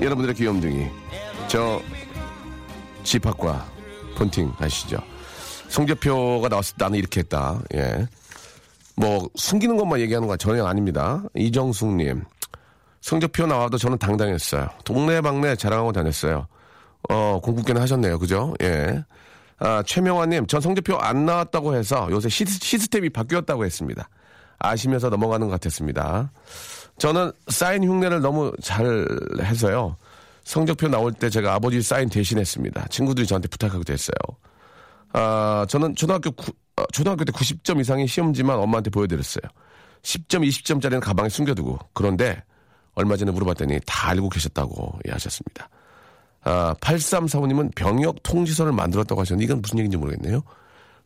여러분들의 0.00 0.34
귀염둥이 0.34 0.86
저 1.46 1.80
집합과 3.04 3.64
폰팅 4.16 4.52
하시죠. 4.56 4.98
성적표가 5.68 6.48
나왔을 6.48 6.76
때 6.76 6.84
나는 6.84 6.98
이렇게 6.98 7.20
했다. 7.20 7.60
예. 7.74 8.06
뭐 8.96 9.28
숨기는 9.34 9.76
것만 9.76 10.00
얘기하는 10.00 10.26
건 10.26 10.38
전혀 10.38 10.64
아닙니다. 10.64 11.22
이정숙님 11.34 12.24
성적표 13.02 13.46
나와도 13.46 13.78
저는 13.78 13.98
당당했어요. 13.98 14.68
동네방네 14.84 15.56
자랑하고 15.56 15.92
다녔어요. 15.92 16.46
어 17.08 17.40
공부께는 17.42 17.80
하셨네요, 17.82 18.18
그죠? 18.18 18.54
예. 18.62 19.04
아, 19.58 19.82
최명화님 19.86 20.46
전 20.46 20.60
성적표 20.60 20.96
안 20.98 21.24
나왔다고 21.24 21.74
해서 21.76 22.08
요새 22.10 22.28
시, 22.28 22.44
시스 22.46 22.88
템이 22.88 23.10
바뀌었다고 23.10 23.64
했습니다. 23.64 24.08
아시면서 24.58 25.08
넘어가는 25.08 25.46
것 25.46 25.52
같았습니다. 25.52 26.30
저는 26.98 27.32
사인 27.48 27.84
흉내를 27.84 28.20
너무 28.20 28.52
잘 28.62 29.06
해서요. 29.40 29.96
성적표 30.44 30.88
나올 30.88 31.12
때 31.12 31.28
제가 31.28 31.54
아버지 31.54 31.82
사인 31.82 32.08
대신했습니다. 32.08 32.86
친구들이 32.88 33.26
저한테 33.26 33.48
부탁하기도 33.48 33.92
했어요. 33.92 34.14
아, 35.12 35.66
저는 35.68 35.94
초등학교 35.96 36.30
구- 36.32 36.52
어, 36.76 36.84
초등학교 36.92 37.24
때 37.24 37.32
90점 37.32 37.80
이상의 37.80 38.06
시험지만 38.06 38.58
엄마한테 38.58 38.90
보여드렸어요. 38.90 39.42
10점, 40.02 40.46
20점짜리는 40.48 41.00
가방에 41.00 41.28
숨겨두고. 41.28 41.78
그런데 41.94 42.42
얼마 42.94 43.16
전에 43.16 43.30
물어봤더니 43.32 43.80
다 43.86 44.10
알고 44.10 44.28
계셨다고 44.28 44.98
예, 45.08 45.12
하셨습니다. 45.12 45.68
아, 46.44 46.74
8345님은 46.80 47.74
병역 47.74 48.22
통지서를 48.22 48.72
만들었다고 48.72 49.20
하셨는데 49.20 49.44
이건 49.44 49.62
무슨 49.62 49.78
얘기인지 49.78 49.96
모르겠네요. 49.96 50.42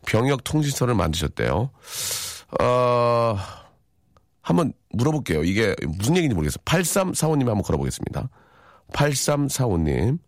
병역 0.07 0.45
통지서를 0.45 0.95
만드셨대요. 0.95 1.71
어, 2.61 3.37
한번 4.43 4.73
물어볼게요. 4.93 5.45
이게 5.45 5.75
무슨 5.87 6.17
얘기인지 6.17 6.35
모르겠어요. 6.35 6.63
8345님 6.65 7.47
한번 7.47 7.63
걸어보겠습니다. 7.63 8.29
8345님. 8.93 10.19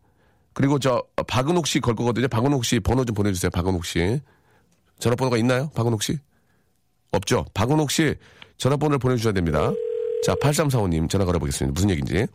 그리고 0.55 0.79
저 0.79 1.03
박은옥 1.27 1.67
씨 1.67 1.81
걸 1.81 1.95
거거든요. 1.95 2.29
박은옥 2.29 2.65
씨 2.65 2.81
번호 2.81 3.05
좀 3.05 3.15
보내주세요. 3.15 3.51
박은옥 3.51 3.85
씨. 3.85 4.21
전화번호가 4.99 5.37
있나요? 5.39 5.71
박은옥 5.75 6.03
씨? 6.03 6.19
없죠? 7.11 7.45
박은옥 7.55 7.91
씨 7.91 8.15
전화번호를 8.59 8.99
보내주셔야 8.99 9.33
됩니다. 9.33 9.73
자, 10.25 10.35
8345님 10.37 11.09
전화 11.11 11.25
걸어보겠습니다. 11.25 11.73
무슨 11.73 11.91
얘기인지. 11.91 12.27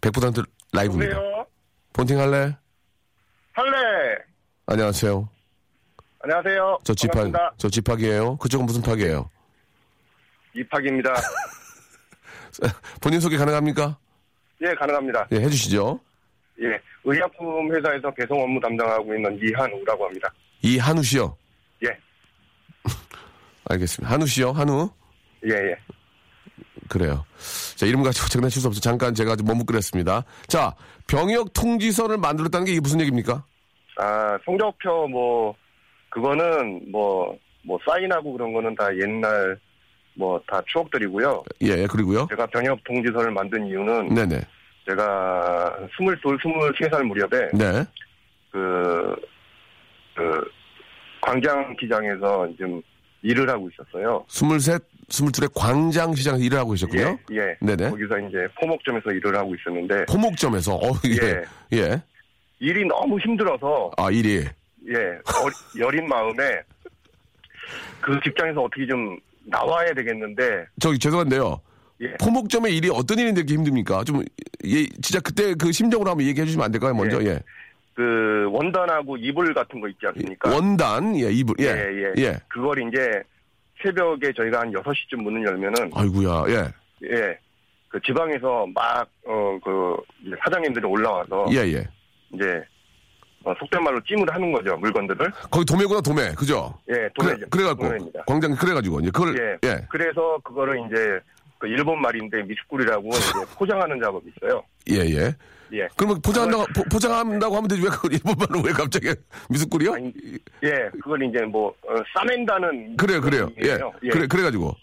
100% 0.00 0.46
라이브입니다. 0.72 1.12
여보세요? 1.16 1.46
본팅 1.92 2.18
할래? 2.20 2.56
할래. 3.52 4.18
안녕하세요. 4.66 5.28
안녕하세요. 6.20 6.78
저 6.84 6.94
반갑습니다. 6.94 7.54
저 7.58 7.68
집학이에요. 7.68 8.36
그쪽은 8.36 8.66
무슨 8.66 8.82
파기예요? 8.82 9.30
이팍입니다. 10.54 11.12
본인 13.00 13.20
소개 13.20 13.36
가능합니까? 13.36 13.98
예, 14.62 14.74
가능합니다. 14.74 15.28
예, 15.32 15.36
해주시죠. 15.36 16.00
예, 16.62 16.80
의약품 17.04 17.74
회사에서 17.74 18.10
배송 18.12 18.40
업무 18.42 18.58
담당하고 18.60 19.14
있는 19.14 19.38
이한우라고 19.42 20.06
합니다. 20.06 20.32
이한우 20.62 21.02
씨요. 21.02 21.36
예, 21.84 21.88
알겠습니다. 23.68 24.12
한우 24.12 24.26
씨요. 24.26 24.52
한우. 24.52 24.90
예, 25.44 25.50
예. 25.52 25.76
그래요. 26.88 27.24
자, 27.74 27.84
이름 27.84 28.02
가지고 28.02 28.28
장난칠 28.28 28.62
수 28.62 28.68
없어. 28.68 28.80
잠깐 28.80 29.12
제가 29.14 29.36
좀 29.36 29.46
머뭇거렸습니다. 29.46 30.24
자, 30.46 30.74
병역 31.08 31.52
통지서를 31.52 32.16
만들었다는 32.16 32.64
게 32.64 32.72
이게 32.72 32.80
무슨 32.80 33.00
얘기입니까? 33.00 33.44
아, 33.98 34.38
성적표 34.44 35.08
뭐 35.08 35.54
그거는 36.10 36.90
뭐 36.90 37.36
뭐 37.66 37.78
사인하고 37.84 38.32
그런 38.32 38.52
거는 38.52 38.74
다 38.76 38.88
옛날 38.96 39.58
뭐 40.16 40.40
다 40.46 40.62
추억들이고요. 40.66 41.44
예, 41.62 41.68
예, 41.82 41.86
그리고요. 41.86 42.26
제가 42.30 42.46
병역 42.46 42.82
통지서를 42.84 43.30
만든 43.32 43.66
이유는 43.66 44.14
네네. 44.14 44.40
제가 44.88 45.76
스물둘, 45.96 46.38
스물세 46.42 46.88
살 46.90 47.04
무렵에 47.04 47.48
네. 47.52 47.84
그, 48.50 49.16
그 50.14 50.50
광장 51.20 51.74
기장에서 51.76 52.48
좀 52.58 52.80
일을 53.22 53.48
하고 53.50 53.68
있었어요. 53.68 54.24
스물셋, 54.28 54.82
스물둘에 55.08 55.48
광장 55.54 56.14
시장에서 56.14 56.42
일을 56.44 56.58
하고 56.58 56.70
계셨고요. 56.70 57.18
예, 57.32 57.36
예. 57.36 57.56
네네. 57.60 57.90
거기서 57.90 58.18
이제 58.20 58.46
포목점에서 58.60 59.10
일을 59.10 59.36
하고 59.36 59.54
있었는데 59.54 60.04
포목점에서, 60.06 60.74
어, 60.76 60.92
예. 61.06 61.76
예. 61.76 62.02
일이 62.60 62.84
너무 62.86 63.18
힘들어서 63.18 63.90
아, 63.98 64.10
일이. 64.10 64.44
예 64.88 64.94
어- 64.94 65.78
여린 65.80 66.06
마음에 66.08 66.62
그 68.00 68.18
직장에서 68.22 68.62
어떻게 68.62 68.86
좀 68.86 69.18
나와야 69.46 69.92
되겠는데 69.94 70.66
저기 70.80 70.98
죄송한데요. 70.98 71.60
예. 72.02 72.12
포목점의 72.20 72.76
일이 72.76 72.90
어떤 72.92 73.18
일인데 73.18 73.40
이렇게 73.40 73.54
힘듭니까? 73.54 74.04
좀, 74.04 74.22
예, 74.66 74.84
진짜 75.00 75.18
그때 75.20 75.54
그 75.54 75.72
심정으로 75.72 76.10
한번 76.10 76.26
얘기해 76.26 76.44
주시면 76.44 76.64
안 76.66 76.70
될까요? 76.72 76.92
먼저, 76.94 77.22
예. 77.24 77.40
그 77.94 78.48
원단하고 78.52 79.16
이불 79.16 79.54
같은 79.54 79.80
거 79.80 79.88
있지 79.88 80.06
않습니까? 80.06 80.50
원단, 80.54 81.18
예, 81.18 81.30
이불, 81.30 81.56
예. 81.60 81.64
예, 81.66 82.12
예. 82.22 82.36
그걸 82.48 82.86
이제 82.86 83.22
새벽에 83.82 84.30
저희가 84.36 84.60
한 84.60 84.70
6시쯤 84.72 85.22
문을 85.22 85.46
열면은 85.46 85.90
아이고야, 85.94 86.44
예. 86.48 87.08
예. 87.10 87.38
그 87.88 87.98
지방에서 88.02 88.66
막 88.74 89.08
어 89.28 89.58
그 89.64 89.96
사장님들이 90.44 90.84
올라와서 90.84 91.46
예, 91.52 91.56
예. 91.72 91.88
이제 92.34 92.44
어, 92.46 92.62
속된 93.58 93.82
말로 93.82 94.00
찜을 94.04 94.26
하는 94.32 94.52
거죠 94.52 94.76
물건들을 94.76 95.30
거기 95.50 95.64
도매구나, 95.64 96.00
도매. 96.00 96.32
그죠? 96.34 96.74
예 96.88 96.94
그래, 96.94 97.08
도매죠 97.14 97.46
그래 97.50 97.64
갖고. 97.64 97.84
도매입니다. 97.84 98.24
광장, 98.26 98.54
그래가지고. 98.56 99.00
이제 99.00 99.10
그걸, 99.10 99.36
예. 99.38 99.68
예. 99.68 99.86
그래서 99.88 100.38
그거를 100.44 100.78
이제 100.86 101.20
그 101.58 101.66
일본 101.66 102.00
말인데 102.00 102.42
미스꾸리라고 102.42 103.08
이제 103.08 103.54
포장하는 103.56 104.00
작업이 104.02 104.30
있어요. 104.36 104.62
예, 104.90 104.96
예. 104.96 105.34
예. 105.72 105.88
그러면 105.96 106.20
포장한다고, 106.22 106.64
포, 106.76 106.82
포장한다고 106.92 107.56
하면 107.56 107.68
되지. 107.68 107.82
왜 107.82 107.88
그걸 107.88 108.12
일본 108.12 108.34
말로 108.38 108.62
왜 108.62 108.72
갑자기? 108.72 109.08
아니, 109.94 110.12
예, 110.62 110.90
그걸 111.02 111.22
이제 111.24 111.40
뭐 111.44 111.70
어, 111.88 111.94
싸맨다는 112.14 112.96
그래요, 112.96 113.20
그래요. 113.20 113.48
예. 113.64 113.78
예. 114.02 114.08
그래, 114.10 114.26
그래가지고. 114.26 114.74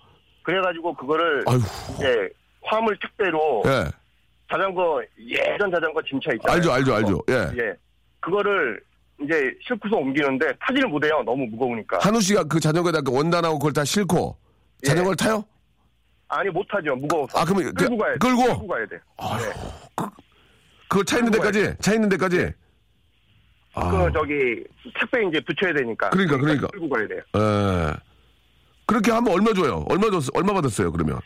그래가지고 0.43 0.93
그거를 0.95 1.43
아이고. 1.47 1.63
예 2.03 2.29
화물 2.63 2.97
택배로 2.99 3.63
예. 3.65 3.85
자전거 4.51 5.01
예전 5.19 5.71
자전거 5.71 6.01
짐차 6.01 6.31
있잖아요. 6.33 6.57
알죠, 6.57 6.71
알죠, 6.73 6.95
알죠. 6.95 7.23
예. 7.29 7.63
예. 7.63 7.73
그거를 8.23 8.81
이제 9.21 9.53
싣고서 9.67 9.97
옮기는데 9.97 10.45
타지를 10.59 10.87
못해요. 10.89 11.21
너무 11.25 11.45
무거우니까. 11.47 11.99
한우 12.01 12.19
씨가 12.21 12.45
그 12.45 12.59
자전거에다 12.59 13.01
가 13.01 13.11
원단하고 13.11 13.59
그걸 13.59 13.73
다 13.73 13.83
싣고 13.83 14.37
예. 14.83 14.87
자전거를 14.87 15.15
타요? 15.17 15.43
아니 16.29 16.49
못 16.49 16.65
타죠. 16.67 16.95
무거워서. 16.95 17.37
아, 17.37 17.45
그러면 17.45 17.73
끌고 17.73 17.97
그- 17.97 18.03
가야 18.03 18.13
돼. 18.13 18.19
끌고? 18.19 18.43
끌고 18.45 18.67
가야 18.67 18.85
돼. 18.87 18.95
네. 18.95 20.05
그거 20.87 21.03
차 21.03 21.17
있는 21.17 21.31
데까지? 21.31 21.73
차 21.79 21.93
있는 21.93 22.09
데까지? 22.09 22.51
아, 23.75 23.89
그 23.89 24.11
저기 24.13 24.63
택배 24.99 25.27
이제 25.27 25.39
붙여야 25.41 25.73
되니까. 25.73 26.09
그러니까, 26.11 26.37
그러니까. 26.37 26.67
끌고 26.67 26.89
가야 26.89 27.07
돼요. 27.07 27.21
예. 27.37 27.93
그렇게 28.85 29.11
하면 29.11 29.33
얼마 29.33 29.53
줘요? 29.53 29.83
얼마 29.89 30.09
줬, 30.11 30.23
얼마 30.35 30.53
받았어요, 30.53 30.91
그러면? 30.91 31.19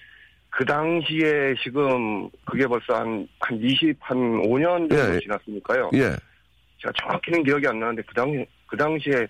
그 0.50 0.66
당시에 0.66 1.54
지금 1.64 2.30
그게 2.46 2.66
벌써 2.66 2.96
한, 2.96 3.28
한 3.42 3.60
20, 3.62 3.98
한 4.00 4.18
5년 4.44 4.90
정도 4.90 5.16
예. 5.16 5.20
지났으니까요. 5.20 5.92
예. 5.96 6.16
제가 6.82 6.94
정확히는 7.02 7.44
기억이 7.44 7.68
안 7.68 7.80
나는데 7.80 8.02
그 8.08 8.14
당시, 8.14 8.46
그 8.68 8.78
당시에 8.78 9.28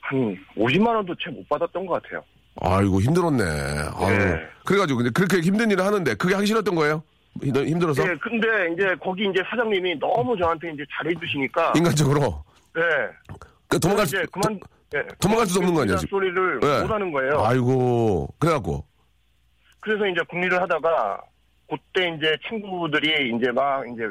한 0.00 0.36
50만 0.56 0.86
원도 0.94 1.14
채 1.16 1.30
못 1.30 1.48
받았던 1.48 1.86
것 1.86 2.02
같아요. 2.02 2.22
아이고, 2.60 3.00
힘들었네. 3.00 3.42
아유. 3.94 4.12
예. 4.14 4.48
그래가지고, 4.66 4.98
근데 4.98 5.10
그렇게 5.10 5.38
힘든 5.40 5.70
일을 5.70 5.84
하는데, 5.84 6.14
그게 6.14 6.34
하기 6.34 6.46
싫었던 6.46 6.74
거예요? 6.74 7.02
힘- 7.42 7.54
힘들어서? 7.54 8.02
예, 8.02 8.14
근데 8.20 8.46
이제 8.74 8.94
거기 9.00 9.24
이제 9.24 9.40
사장님이 9.48 9.98
너무 10.00 10.36
저한테 10.36 10.72
이제 10.72 10.84
잘해주시니까. 10.98 11.74
인간적으로. 11.76 12.44
예. 12.76 12.82
그 13.68 13.78
도망갈 13.78 14.06
수, 14.06 14.20
그만, 14.32 14.58
예. 14.94 15.02
도망갈 15.20 15.46
수도 15.46 15.60
없는 15.60 15.74
거 15.74 15.82
아니야? 15.82 15.96
소리를 15.98 16.60
예. 16.62 16.82
못 16.82 16.90
하는 16.90 17.12
거예요. 17.12 17.40
아이고, 17.44 18.28
그래갖고. 18.40 18.84
그래서 19.78 20.06
이제 20.08 20.20
국리를 20.28 20.60
하다가 20.60 21.20
그때 21.70 22.08
이제 22.16 22.36
친구들이 22.48 23.36
이제 23.36 23.50
막 23.52 23.84
이제 23.88 24.02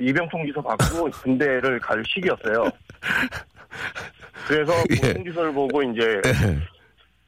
이병 0.00 0.28
통지서 0.28 0.60
받고 0.60 1.10
군대를 1.22 1.78
갈 1.80 2.02
시기였어요. 2.06 2.70
그래서 4.46 4.72
그 4.88 4.96
예. 5.08 5.14
통지서를 5.14 5.52
보고 5.52 5.82
이제 5.82 6.20
예. 6.26 6.58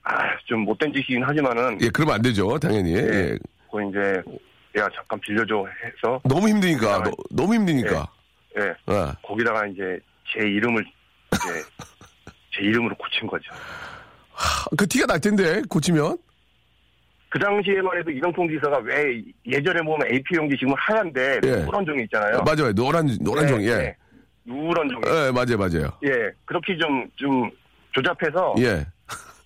아, 0.02 0.36
좀 0.44 0.60
못된 0.60 0.92
짓이긴 0.92 1.22
하지만은 1.22 1.78
예, 1.80 1.88
그러면 1.90 2.16
안 2.16 2.22
되죠, 2.22 2.58
당연히. 2.58 2.94
예. 2.94 3.38
그 3.70 3.88
이제 3.88 4.22
야 4.78 4.88
잠깐 4.94 5.18
빌려줘 5.20 5.66
해서 5.84 6.20
너무 6.24 6.48
힘드니까, 6.48 6.96
아, 6.96 7.02
너, 7.02 7.12
너무 7.30 7.54
힘드니까. 7.54 8.08
예 8.58 8.64
예. 8.64 9.12
거기다가 9.22 9.66
이제 9.66 9.98
제 10.32 10.46
이름을 10.46 10.84
이제 11.34 11.62
제 12.54 12.62
이름으로 12.62 12.94
고친 12.96 13.26
거죠. 13.26 13.52
그 14.76 14.86
티가 14.86 15.06
날 15.06 15.20
텐데, 15.20 15.62
고치면? 15.68 16.18
그 17.36 17.38
당시에만 17.38 17.98
해도 17.98 18.10
이병 18.10 18.32
통지서가 18.32 18.78
왜 18.78 19.22
예전에 19.44 19.82
보면 19.82 20.08
AP 20.10 20.34
용지 20.36 20.56
지금 20.56 20.72
하얀데 20.78 21.40
예. 21.44 21.50
노란 21.66 21.84
종이 21.84 22.02
있잖아요. 22.04 22.40
맞아요. 22.46 22.72
노란, 22.72 23.06
노란 23.20 23.44
네, 23.44 23.52
종이. 23.52 23.66
예. 23.68 23.76
네. 23.76 23.96
누런 24.46 24.88
종이. 24.88 25.02
예, 25.06 25.30
맞아요, 25.32 25.58
맞아요. 25.58 25.92
예, 26.04 26.30
그렇게 26.46 26.74
좀, 26.78 27.06
좀 27.16 27.50
조잡해서 27.92 28.54
예. 28.60 28.86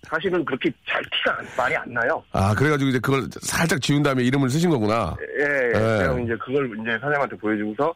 사실은 0.03 0.45
그렇게 0.45 0.71
잘 0.87 1.01
티가 1.03 1.37
안- 1.39 1.47
많이 1.57 1.75
안 1.75 1.93
나요. 1.93 2.23
아, 2.31 2.53
그래가지고 2.55 2.91
이제 2.91 2.99
그걸 2.99 3.23
살짝 3.41 3.81
지운 3.81 4.01
다음에 4.03 4.23
이름을 4.23 4.49
쓰신 4.49 4.69
거구나. 4.69 5.17
예, 5.39 5.43
예. 5.43 5.67
예. 5.67 5.71
그래서 5.73 6.19
이제 6.19 6.35
그걸 6.37 6.71
이제 6.79 6.91
사장한테 7.01 7.35
보여주고서 7.35 7.93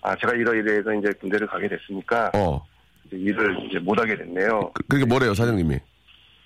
아, 0.00 0.16
제가 0.16 0.32
이러이러해서 0.32 0.94
이제 0.94 1.08
군대를 1.20 1.46
가게 1.48 1.68
됐으니까 1.68 2.30
어. 2.34 2.64
이제 3.06 3.16
일을 3.18 3.58
이제 3.68 3.78
못 3.78 3.98
하게 4.00 4.16
됐네요. 4.16 4.70
그, 4.72 4.82
그게 4.88 5.04
뭐래요, 5.04 5.34
사장님이? 5.34 5.78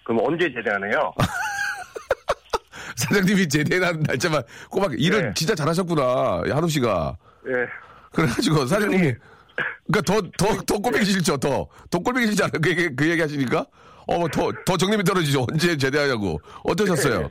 그럼 0.03 0.21
언제 0.25 0.53
제대하네요? 0.53 1.13
사장님이 2.99 3.49
제대하는 3.49 4.01
날짜만 4.01 4.43
꼬박 4.71 5.01
일을 5.01 5.23
네. 5.23 5.33
진짜 5.35 5.55
잘하셨구나, 5.55 6.43
한우 6.51 6.69
씨가. 6.69 7.17
예. 7.47 7.53
그래가지고 8.13 8.67
사장님이 8.67 9.15
그러니까 9.87 10.01
더 10.05 10.21
더더 10.37 10.79
꼴보기 10.79 11.05
싫죠, 11.05 11.37
더. 11.37 11.69
더 11.91 11.99
꼴보기 11.99 12.27
싫지 12.27 12.43
않아요? 12.43 12.61
그 12.61 12.71
얘기, 12.71 12.95
그 12.95 13.09
얘기 13.09 13.21
하시니까? 13.21 13.67
어, 14.07 14.29
더, 14.29 14.51
더 14.65 14.77
정림이 14.77 15.05
떨어지죠. 15.05 15.47
언제 15.51 15.77
제대하냐고. 15.77 16.41
어떠셨어요? 16.65 17.23
네. 17.23 17.29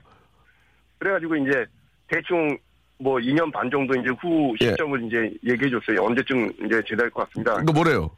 그래가지고 1.00 1.36
이제 1.36 1.66
대충 2.08 2.58
뭐 3.00 3.18
2년 3.18 3.52
반 3.52 3.70
정도 3.70 3.94
이제 4.00 4.10
후 4.22 4.56
예. 4.62 4.70
시점을 4.70 5.06
이제 5.06 5.18
얘기해 5.52 5.70
줬어요. 5.70 6.04
언제쯤 6.06 6.52
이제 6.66 6.82
제대할 6.88 7.10
것 7.12 7.28
같습니다. 7.28 7.56
그거 7.58 7.74
뭐래요? 7.74 8.10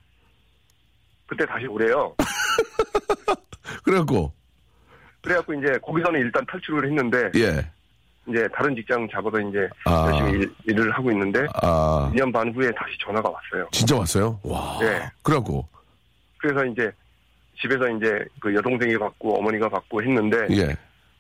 그때 1.28 1.46
다시 1.46 1.66
오래요. 1.68 2.16
그래갖고, 3.84 4.34
그래갖고 5.22 5.54
이제 5.54 5.78
거기서는 5.82 6.20
일단 6.20 6.46
탈출을 6.46 6.90
했는데 6.90 7.32
예. 7.36 7.66
이제 8.28 8.48
다른 8.54 8.76
직장 8.76 9.08
잡아서 9.12 9.40
이제 9.42 9.68
아. 9.86 10.08
열심히 10.10 10.32
일, 10.44 10.54
일을 10.66 10.92
하고 10.92 11.12
있는데 11.12 11.46
아, 11.62 12.12
2년 12.14 12.32
반 12.32 12.54
후에 12.54 12.72
다시 12.72 12.96
전화가 13.04 13.30
왔어요. 13.30 13.68
진짜 13.72 13.98
왔어요? 13.98 14.40
와. 14.44 14.78
네. 14.80 15.10
그래갖고, 15.24 15.68
그래서 16.38 16.64
이제 16.66 16.92
집에서 17.62 17.90
이제 17.90 18.24
그 18.40 18.54
여동생이 18.54 18.98
받고 18.98 19.40
어머니가 19.40 19.68
받고 19.70 20.02
했는데 20.02 20.38
예. 20.52 20.76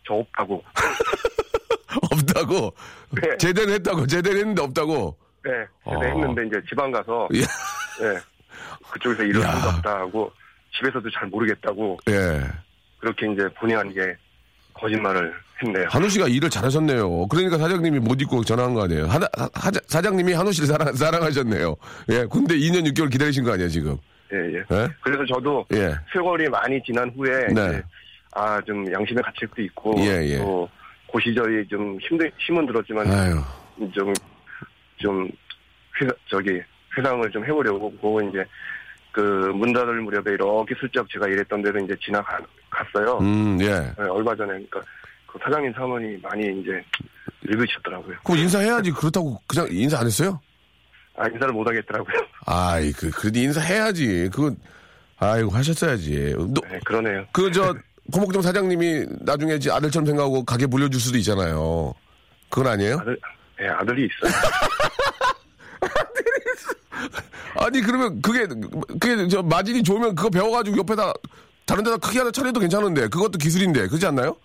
저 0.05 0.13
없다고. 0.15 0.63
없다고. 2.11 2.73
네. 3.21 3.37
제대로 3.37 3.71
했다고. 3.71 4.07
제대로 4.07 4.37
했는데 4.37 4.61
없다고. 4.61 5.17
네, 5.43 5.51
어. 5.83 5.91
근데 5.91 6.07
했는데 6.11 6.47
이제 6.47 6.61
지방 6.69 6.91
가서 6.91 7.27
예. 7.33 7.39
네, 7.39 8.19
그쪽에서 8.91 9.23
일을. 9.23 9.41
한 9.47 9.81
하고 9.83 10.31
집에서도 10.77 11.09
잘 11.11 11.27
모르겠다고 11.27 11.97
예. 12.09 12.41
그렇게 12.99 13.31
이제 13.31 13.47
본의 13.59 13.75
아니게 13.75 14.15
거짓말을 14.73 15.33
했네요. 15.63 15.87
한우 15.89 16.09
씨가 16.09 16.27
일을 16.27 16.49
잘하셨네요. 16.49 17.27
그러니까 17.27 17.57
사장님이 17.57 17.99
못 17.99 18.21
잊고 18.21 18.43
전화한 18.43 18.73
거 18.73 18.83
아니에요. 18.83 19.07
하, 19.07 19.19
하, 19.53 19.71
사장님이 19.87 20.33
한우 20.33 20.51
씨를 20.51 20.67
사랑, 20.67 20.93
사랑하셨네요. 20.93 21.75
예. 22.11 22.25
근데 22.31 22.55
2년 22.55 22.87
6개월 22.93 23.11
기다리신 23.11 23.43
거 23.43 23.53
아니에요, 23.53 23.69
지금. 23.69 23.97
예, 24.31 24.37
예. 24.37 24.63
예? 24.71 24.87
그래서 25.01 25.25
저도 25.25 25.65
예. 25.73 25.93
세월이 26.13 26.47
많이 26.49 26.81
지난 26.83 27.09
후에 27.09 27.47
네. 27.47 27.81
아, 28.33 28.61
좀 28.61 28.85
양심의 28.91 29.23
가책도 29.23 29.61
있고 29.63 29.95
예, 29.97 30.23
예. 30.23 30.37
또 30.37 30.69
고시절이 31.07 31.67
좀 31.67 31.97
힘들 32.01 32.31
힘은 32.37 32.67
들었지만 32.67 33.11
아유. 33.11 33.41
좀, 33.93 34.13
좀, 34.97 35.29
회사, 35.99 36.11
저기, 36.29 36.61
회상을 36.97 37.29
좀 37.31 37.45
해보려고, 37.45 37.91
그거 37.91 38.21
이제, 38.23 38.45
그, 39.11 39.21
문 39.55 39.71
닫을 39.73 40.01
무렵에 40.01 40.33
이렇게 40.33 40.75
슬쩍 40.79 41.09
제가 41.09 41.27
일했던 41.27 41.61
데를 41.61 41.83
이제 41.83 41.95
지나 42.03 42.21
갔어요. 42.79 43.17
음, 43.19 43.57
예. 43.61 43.67
네, 43.67 43.93
얼마 44.09 44.35
전에, 44.35 44.53
그러니까, 44.53 44.81
그 45.27 45.37
사장님 45.43 45.73
사모니 45.73 46.17
많이 46.21 46.43
이제, 46.61 46.83
읽으셨더라고요. 47.47 48.17
그럼 48.23 48.39
인사해야지. 48.39 48.91
그렇다고 48.91 49.39
그냥 49.47 49.67
인사 49.71 49.99
안 49.99 50.05
했어요? 50.05 50.39
아, 51.15 51.27
인사를 51.27 51.53
못 51.53 51.67
하겠더라고요. 51.67 52.15
아이, 52.45 52.91
그, 52.93 53.09
그래도 53.11 53.39
인사해야지. 53.39 54.29
그건, 54.33 54.57
아이고, 55.17 55.51
하셨어야지. 55.51 56.35
너, 56.37 56.61
네, 56.69 56.79
그러네요. 56.85 57.25
그, 57.31 57.51
저, 57.51 57.75
포목점 58.13 58.41
사장님이 58.41 59.05
나중에 59.21 59.55
이제 59.55 59.69
아들처럼 59.69 60.05
생각하고 60.05 60.43
가게 60.43 60.65
물려줄 60.65 60.99
수도 60.99 61.17
있잖아요. 61.17 61.93
그건 62.49 62.73
아니에요? 62.73 62.97
아들, 62.99 63.19
네, 63.59 63.67
아들이 63.67 64.07
있어요. 64.07 64.39
아니, 67.59 67.81
그러면 67.81 68.21
그게, 68.21 68.47
그게 68.99 69.27
저 69.27 69.43
마진이 69.43 69.83
좋으면 69.83 70.15
그거 70.15 70.29
배워가지고 70.29 70.77
옆에다 70.77 71.13
다른 71.69 71.83
데다 71.83 71.97
크게 71.97 72.17
하나 72.19 72.31
차려도 72.31 72.59
괜찮은데 72.59 73.07
그것도 73.09 73.37
기술인데 73.37 73.87
그렇지 73.87 74.05
않나요? 74.07 74.35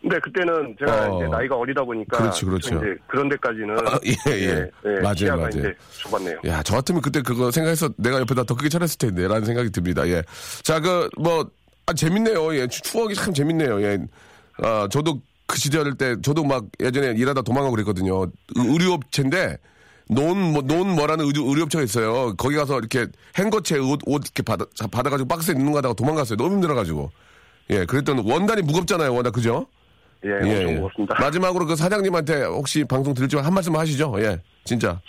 근데 0.00 0.16
그때는 0.20 0.76
제가 0.78 1.10
어. 1.12 1.18
이제 1.18 1.26
나이가 1.28 1.56
어리다 1.56 1.82
보니까. 1.82 2.18
그렇지, 2.18 2.44
그렇죠. 2.44 2.68
좀 2.70 2.78
이제 2.78 2.94
그런 3.08 3.28
데까지는. 3.28 3.76
아, 3.88 3.98
예, 4.06 4.32
예. 4.32 4.70
맞아요, 5.00 5.14
시야가 5.16 5.36
맞아요. 5.36 5.48
이제 5.50 5.74
좁았네요. 6.02 6.38
야, 6.46 6.62
저 6.62 6.76
같으면 6.76 7.02
그때 7.02 7.20
그거 7.20 7.50
생각해서 7.50 7.90
내가 7.96 8.20
옆에다 8.20 8.44
더 8.44 8.54
크게 8.54 8.68
차렸을 8.68 8.96
텐데, 8.96 9.26
라는 9.26 9.44
생각이 9.44 9.70
듭니다. 9.70 10.06
예. 10.08 10.22
자, 10.62 10.78
그, 10.78 11.08
뭐, 11.18 11.44
아, 11.86 11.92
재밌네요. 11.92 12.54
예. 12.54 12.68
추- 12.68 12.80
추억이 12.82 13.16
참 13.16 13.34
재밌네요. 13.34 13.82
예. 13.82 13.98
아, 14.62 14.86
저도 14.88 15.20
그 15.48 15.58
시절 15.58 15.92
때, 15.96 16.14
저도 16.22 16.44
막 16.44 16.64
예전에 16.78 17.14
일하다 17.18 17.42
도망가고 17.42 17.74
그랬거든요. 17.74 18.22
의- 18.22 18.28
의류업체인데, 18.56 19.58
논, 20.08 20.52
뭐, 20.52 20.62
논 20.62 20.94
뭐라는 20.94 21.26
의류, 21.26 21.48
의류업체가 21.48 21.84
있어요. 21.84 22.34
거기 22.36 22.56
가서 22.56 22.78
이렇게 22.78 23.06
행거체 23.36 23.78
옷, 23.78 24.00
옷 24.06 24.22
이렇게 24.24 24.42
받아, 24.42 24.64
자, 24.74 24.86
받아가지고 24.86 25.28
박스에 25.28 25.54
넣는 25.54 25.72
거 25.72 25.78
하다가 25.78 25.94
도망갔어요. 25.94 26.36
너무 26.36 26.54
힘들어가지고. 26.54 27.10
예, 27.70 27.84
그랬더니 27.84 28.22
원단이 28.24 28.62
무겁잖아요. 28.62 29.14
워낙, 29.14 29.32
그죠? 29.32 29.66
예, 30.24 30.32
엄청 30.32 30.74
무겁습니다. 30.76 31.14
마지막으로 31.20 31.66
그 31.66 31.76
사장님한테 31.76 32.44
혹시 32.44 32.84
방송 32.84 33.14
들을지만 33.14 33.44
한 33.44 33.52
말씀 33.52 33.76
하시죠. 33.76 34.14
예, 34.18 34.40
진짜. 34.64 35.00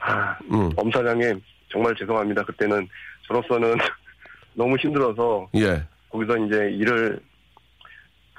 아, 0.00 0.36
음. 0.50 0.70
엄 0.76 0.90
사장님 0.90 1.40
정말 1.70 1.94
죄송합니다. 1.96 2.44
그때는 2.44 2.88
저로서는 3.28 3.76
너무 4.54 4.76
힘들어서 4.76 5.48
예. 5.54 5.84
거기서 6.10 6.36
이제 6.38 6.56
일을 6.72 7.20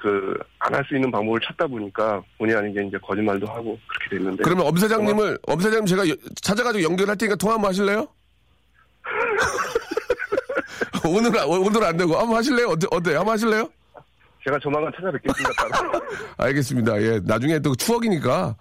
그 0.04 0.34
안 0.58 0.74
할 0.74 0.84
수 0.86 0.94
있는 0.94 1.10
방법을 1.10 1.40
찾다 1.46 1.66
보니까 1.66 2.22
본의 2.38 2.54
아니게 2.56 2.84
이제 2.86 2.98
거짓말도 3.06 3.46
하고 3.46 3.78
그렇게 3.88 4.16
됐는데. 4.18 4.42
그러면 4.44 4.66
엄 4.66 4.76
사장님을 4.76 5.38
엄 5.46 5.60
사장님 5.60 5.86
제가 5.86 6.08
여- 6.08 6.14
찾아가지고 6.42 6.84
연결할 6.84 7.16
테니까 7.16 7.36
통화 7.36 7.54
한번 7.54 7.70
하실래요? 7.70 8.06
오늘 11.06 11.30
오늘 11.46 11.84
안 11.84 11.96
되고 11.96 12.16
한번 12.16 12.36
하실래요? 12.38 12.68
어때 12.68 12.86
어때? 12.90 13.14
한번 13.14 13.34
하실래요? 13.34 13.68
제가 14.44 14.58
조만간 14.58 14.92
찾아뵙겠습니다. 14.96 15.50
따로. 15.68 16.00
알겠습니다. 16.38 17.02
예, 17.02 17.20
나중에 17.24 17.58
또 17.60 17.74
추억이니까 17.74 18.56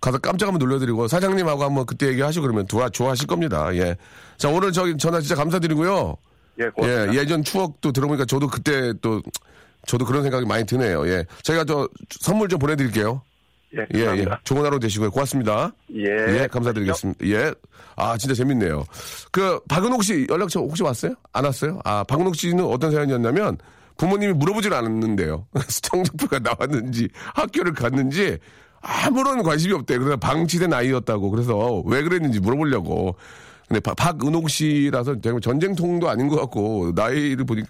가서 0.00 0.18
깜짝 0.18 0.46
한번 0.48 0.66
놀려드리고 0.66 1.08
사장님하고 1.08 1.64
한번 1.64 1.86
그때 1.86 2.08
얘기하시고 2.08 2.42
그러면 2.42 2.66
좋아 2.68 2.88
좋아하실 2.88 3.26
겁니다. 3.26 3.74
예. 3.74 3.96
자 4.36 4.48
오늘 4.48 4.72
저기 4.72 4.96
전화 4.98 5.20
진짜 5.20 5.34
감사드리고요. 5.34 6.16
예, 6.60 6.68
고맙습니다. 6.68 7.14
예, 7.14 7.18
예전 7.18 7.42
추억도 7.42 7.92
들어보니까 7.92 8.24
저도 8.26 8.48
그때 8.48 8.92
또 9.02 9.20
저도 9.86 10.04
그런 10.04 10.22
생각이 10.22 10.44
많이 10.46 10.64
드네요. 10.66 11.08
예, 11.08 11.24
저희가 11.42 11.64
저 11.64 11.88
선물 12.20 12.48
좀 12.48 12.58
보내드릴게요. 12.58 13.22
예, 13.76 13.86
예, 13.94 14.00
예. 14.18 14.26
좋은 14.44 14.64
하루 14.64 14.78
되시고요. 14.78 15.10
고맙습니다. 15.10 15.72
예. 15.94 16.42
예, 16.42 16.48
감사드리겠습니다. 16.50 17.26
예. 17.26 17.52
아, 17.96 18.16
진짜 18.16 18.34
재밌네요. 18.34 18.84
그, 19.32 19.58
박은옥 19.68 20.02
씨 20.04 20.26
연락처 20.30 20.60
혹시 20.60 20.82
왔어요? 20.82 21.14
안 21.32 21.44
왔어요? 21.44 21.80
아, 21.84 22.04
박은옥 22.04 22.36
씨는 22.36 22.64
어떤 22.64 22.90
사연이었냐면 22.92 23.58
부모님이 23.96 24.34
물어보질 24.34 24.72
않았는데요. 24.72 25.46
성적표가 25.68 26.38
나왔는지 26.40 27.08
학교를 27.34 27.72
갔는지 27.74 28.38
아무런 28.80 29.42
관심이 29.42 29.72
없대요. 29.74 29.98
그래서 29.98 30.16
방치된 30.16 30.72
아이였다고. 30.72 31.30
그래서 31.30 31.82
왜 31.86 32.02
그랬는지 32.02 32.40
물어보려고. 32.40 33.16
근데 33.66 33.80
박- 33.80 33.96
박은옥 33.96 34.48
씨라서 34.48 35.16
전쟁통도 35.40 36.08
아닌 36.08 36.28
것 36.28 36.36
같고 36.36 36.92
나이를 36.94 37.44
보니까 37.44 37.68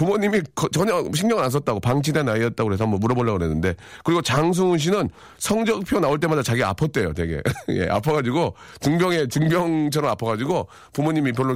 부모님이 0.00 0.40
거- 0.54 0.66
전혀 0.70 1.04
신경을 1.14 1.44
안 1.44 1.50
썼다고 1.50 1.78
방치된 1.78 2.26
아이였다고 2.26 2.68
그래서 2.68 2.84
한번 2.84 3.00
물어보려고 3.00 3.36
그랬는데 3.36 3.74
그리고 4.02 4.22
장승훈 4.22 4.78
씨는 4.78 5.10
성적표 5.36 6.00
나올 6.00 6.18
때마다 6.18 6.42
자기 6.42 6.62
아팠대요 6.62 7.14
되게. 7.14 7.42
예 7.68 7.86
아파가지고 7.86 8.54
중병에 8.80 9.26
중병처럼 9.26 10.10
아파가지고 10.12 10.68
부모님이 10.94 11.32
별로 11.32 11.54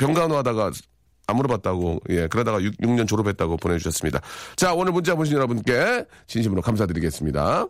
병간호하다가 0.00 0.72
안 1.28 1.36
물어봤다고 1.36 2.00
예 2.08 2.26
그러다가 2.26 2.60
6, 2.60 2.74
년 2.80 3.06
졸업했다고 3.06 3.56
보내주셨습니다. 3.58 4.20
자 4.56 4.74
오늘 4.74 4.90
문자 4.92 5.14
보신 5.14 5.36
여러분께 5.36 6.06
진심으로 6.26 6.62
감사드리겠습니다. 6.62 7.68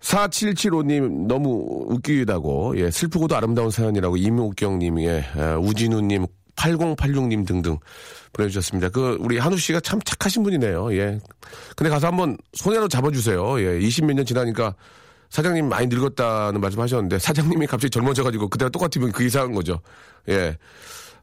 4775님 0.00 1.26
너무 1.26 1.84
웃기다고 1.88 2.78
예 2.78 2.90
슬프고도 2.90 3.36
아름다운 3.36 3.70
사연이라고 3.70 4.16
이무경님 4.16 5.00
예 5.00 5.24
에, 5.36 5.54
우진우님 5.60 6.24
8086님 6.58 7.46
등등 7.46 7.78
보내주셨습니다. 8.32 8.90
그 8.90 9.16
우리 9.20 9.38
한우 9.38 9.56
씨가 9.56 9.80
참 9.80 10.00
착하신 10.02 10.42
분이네요. 10.42 10.92
예. 10.94 11.20
근데 11.76 11.90
가서 11.90 12.08
한번 12.08 12.36
손해로 12.54 12.88
잡아주세요. 12.88 13.60
예. 13.60 13.78
20몇 13.78 14.14
년 14.14 14.26
지나니까 14.26 14.74
사장님 15.30 15.68
많이 15.68 15.86
늙었다는 15.86 16.60
말씀 16.60 16.80
하셨는데 16.80 17.18
사장님이 17.18 17.66
갑자기 17.66 17.90
젊어져가지고 17.90 18.48
그때랑 18.48 18.72
똑같으면 18.72 19.12
그 19.12 19.22
이상한 19.24 19.52
거죠. 19.52 19.80
예. 20.28 20.56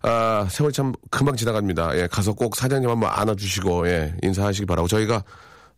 아 0.01 0.47
세월 0.49 0.71
참 0.71 0.93
금방 1.11 1.35
지나갑니다. 1.35 1.97
예. 1.97 2.07
가서 2.07 2.33
꼭 2.33 2.55
사장님 2.55 2.89
한번 2.89 3.09
안아주시고 3.11 3.87
예 3.89 4.15
인사하시기 4.23 4.65
바라고 4.65 4.87
저희가 4.87 5.23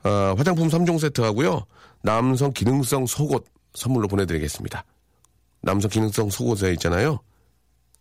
어, 0.03 0.35
화장품 0.37 0.67
3종 0.67 0.99
세트 0.99 1.21
하고요. 1.21 1.65
남성 2.03 2.53
기능성 2.53 3.05
속옷 3.05 3.45
선물로 3.73 4.07
보내드리겠습니다. 4.07 4.83
남성 5.61 5.89
기능성 5.89 6.29
속옷에 6.29 6.71
있잖아요. 6.73 7.19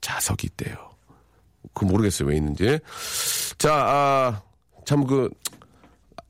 자석이 0.01 0.49
있대요. 0.49 0.96
그 1.75 1.85
모르겠어요 1.85 2.29
왜 2.29 2.37
있는지. 2.37 2.79
자, 3.59 3.73
아, 3.75 4.43
참 4.85 5.07
그, 5.07 5.29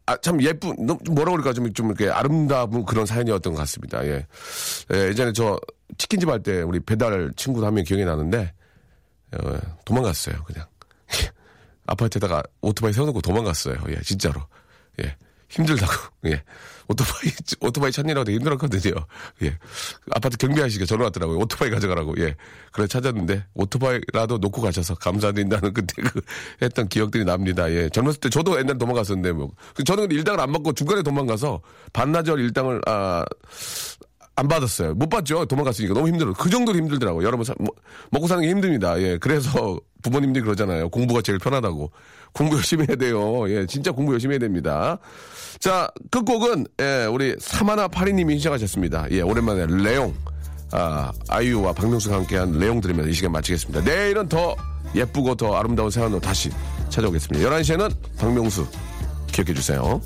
아, 0.07 0.17
참 0.19 0.41
예쁜, 0.43 0.75
뭐라 0.87 1.33
그럴까 1.33 1.53
좀, 1.53 1.73
좀 1.73 1.87
이렇게 1.89 2.09
아름다운 2.09 2.85
그런 2.85 3.07
사연이었던 3.07 3.53
것 3.55 3.59
같습니다. 3.61 4.05
예. 4.07 4.27
예, 4.93 4.97
예전에 5.09 5.33
저 5.33 5.59
치킨집 5.99 6.29
할 6.29 6.43
때 6.43 6.63
우리 6.63 6.81
배달 6.81 7.33
친구도 7.37 7.67
한 7.67 7.75
명 7.75 7.85
기억이 7.85 8.05
나는데, 8.05 8.53
어, 9.33 9.59
도망갔어요, 9.85 10.45
그냥. 10.45 10.67
아파트에다가 11.87 12.43
오토바이 12.61 12.93
세워놓고 12.93 13.21
도망갔어요. 13.21 13.77
예, 13.89 14.01
진짜로. 14.03 14.41
예. 15.03 15.17
힘들다고. 15.49 15.93
예. 16.27 16.43
오토바이, 16.89 17.33
오토바이 17.61 17.91
찾느라고 17.91 18.25
되게 18.25 18.37
힘들었거든요. 18.39 18.95
예. 19.43 19.59
아파트 20.13 20.37
경비하시게 20.37 20.87
전화 20.87 21.05
왔더라고요. 21.05 21.39
오토바이 21.39 21.71
가져가라고. 21.71 22.15
예. 22.19 22.37
그래 22.73 22.87
찾았는데, 22.87 23.45
오토바이라도 23.55 24.39
놓고 24.39 24.61
가셔서 24.63 24.95
감사드린다는 24.95 25.73
그때 25.75 26.03
그 26.03 26.21
했던 26.63 26.89
기억들이 26.89 27.25
납니다. 27.25 27.71
예. 27.73 27.89
젊었을 27.89 28.21
때 28.21 28.29
저도 28.31 28.59
옛날에 28.59 28.79
도망갔었는데, 28.79 29.33
뭐. 29.33 29.51
그 29.75 29.83
저는 29.83 30.03
근데 30.05 30.15
일당을 30.17 30.39
안 30.41 30.53
받고 30.53 30.75
중간에 30.75 31.03
도망가서 31.03 31.61
반나절 31.93 32.39
일당을, 32.41 32.81
아, 32.87 33.25
안 34.39 34.49
받았어요. 34.49 34.95
못 34.95 35.09
받죠. 35.09 35.47
도망갔으니까 35.47 35.95
너무 35.95 36.09
힘들어. 36.09 36.33
그 36.35 36.51
정도로 36.51 36.77
힘들더라고요. 36.79 37.27
여러분 37.27 37.43
사- 37.45 37.55
뭐- 37.59 37.75
먹고 38.11 38.27
사는 38.29 38.43
게 38.43 38.51
힘듭니다. 38.51 39.01
예, 39.01 39.17
그래서 39.19 39.81
부모님들이 40.03 40.45
그러잖아요. 40.45 40.91
공부가 40.91 41.23
제일 41.23 41.39
편하다고. 41.39 41.91
공부 42.33 42.57
열심히 42.57 42.85
해야 42.87 42.97
돼요. 42.97 43.49
예, 43.51 43.65
진짜 43.67 43.91
공부 43.93 44.13
열심히 44.13 44.35
해야 44.35 44.39
됩니다. 44.39 44.99
자, 45.61 45.89
끝곡은 46.11 46.67
예, 46.81 47.07
우리 47.07 47.35
사마나 47.39 47.89
파리님이 47.89 48.35
신청하셨습니다. 48.35 49.07
예, 49.11 49.21
오랜만에 49.21 49.67
레옹. 49.67 50.15
아, 50.73 51.13
아이유와 51.29 51.73
박명수가 51.73 52.17
함께한 52.17 52.59
레옹 52.59 52.81
들으면서 52.81 53.09
이 53.09 53.13
시간 53.13 53.33
마치겠습니다. 53.33 53.83
내일은 53.83 54.29
더 54.29 54.57
예쁘고 54.95 55.35
더 55.35 55.55
아름다운 55.57 55.91
사연으로 55.91 56.21
다시 56.21 56.51
찾아오겠습니다. 56.91 57.49
11시에는 57.49 57.93
박명수 58.19 58.67
기억해 59.33 59.55
주세요. 59.55 60.01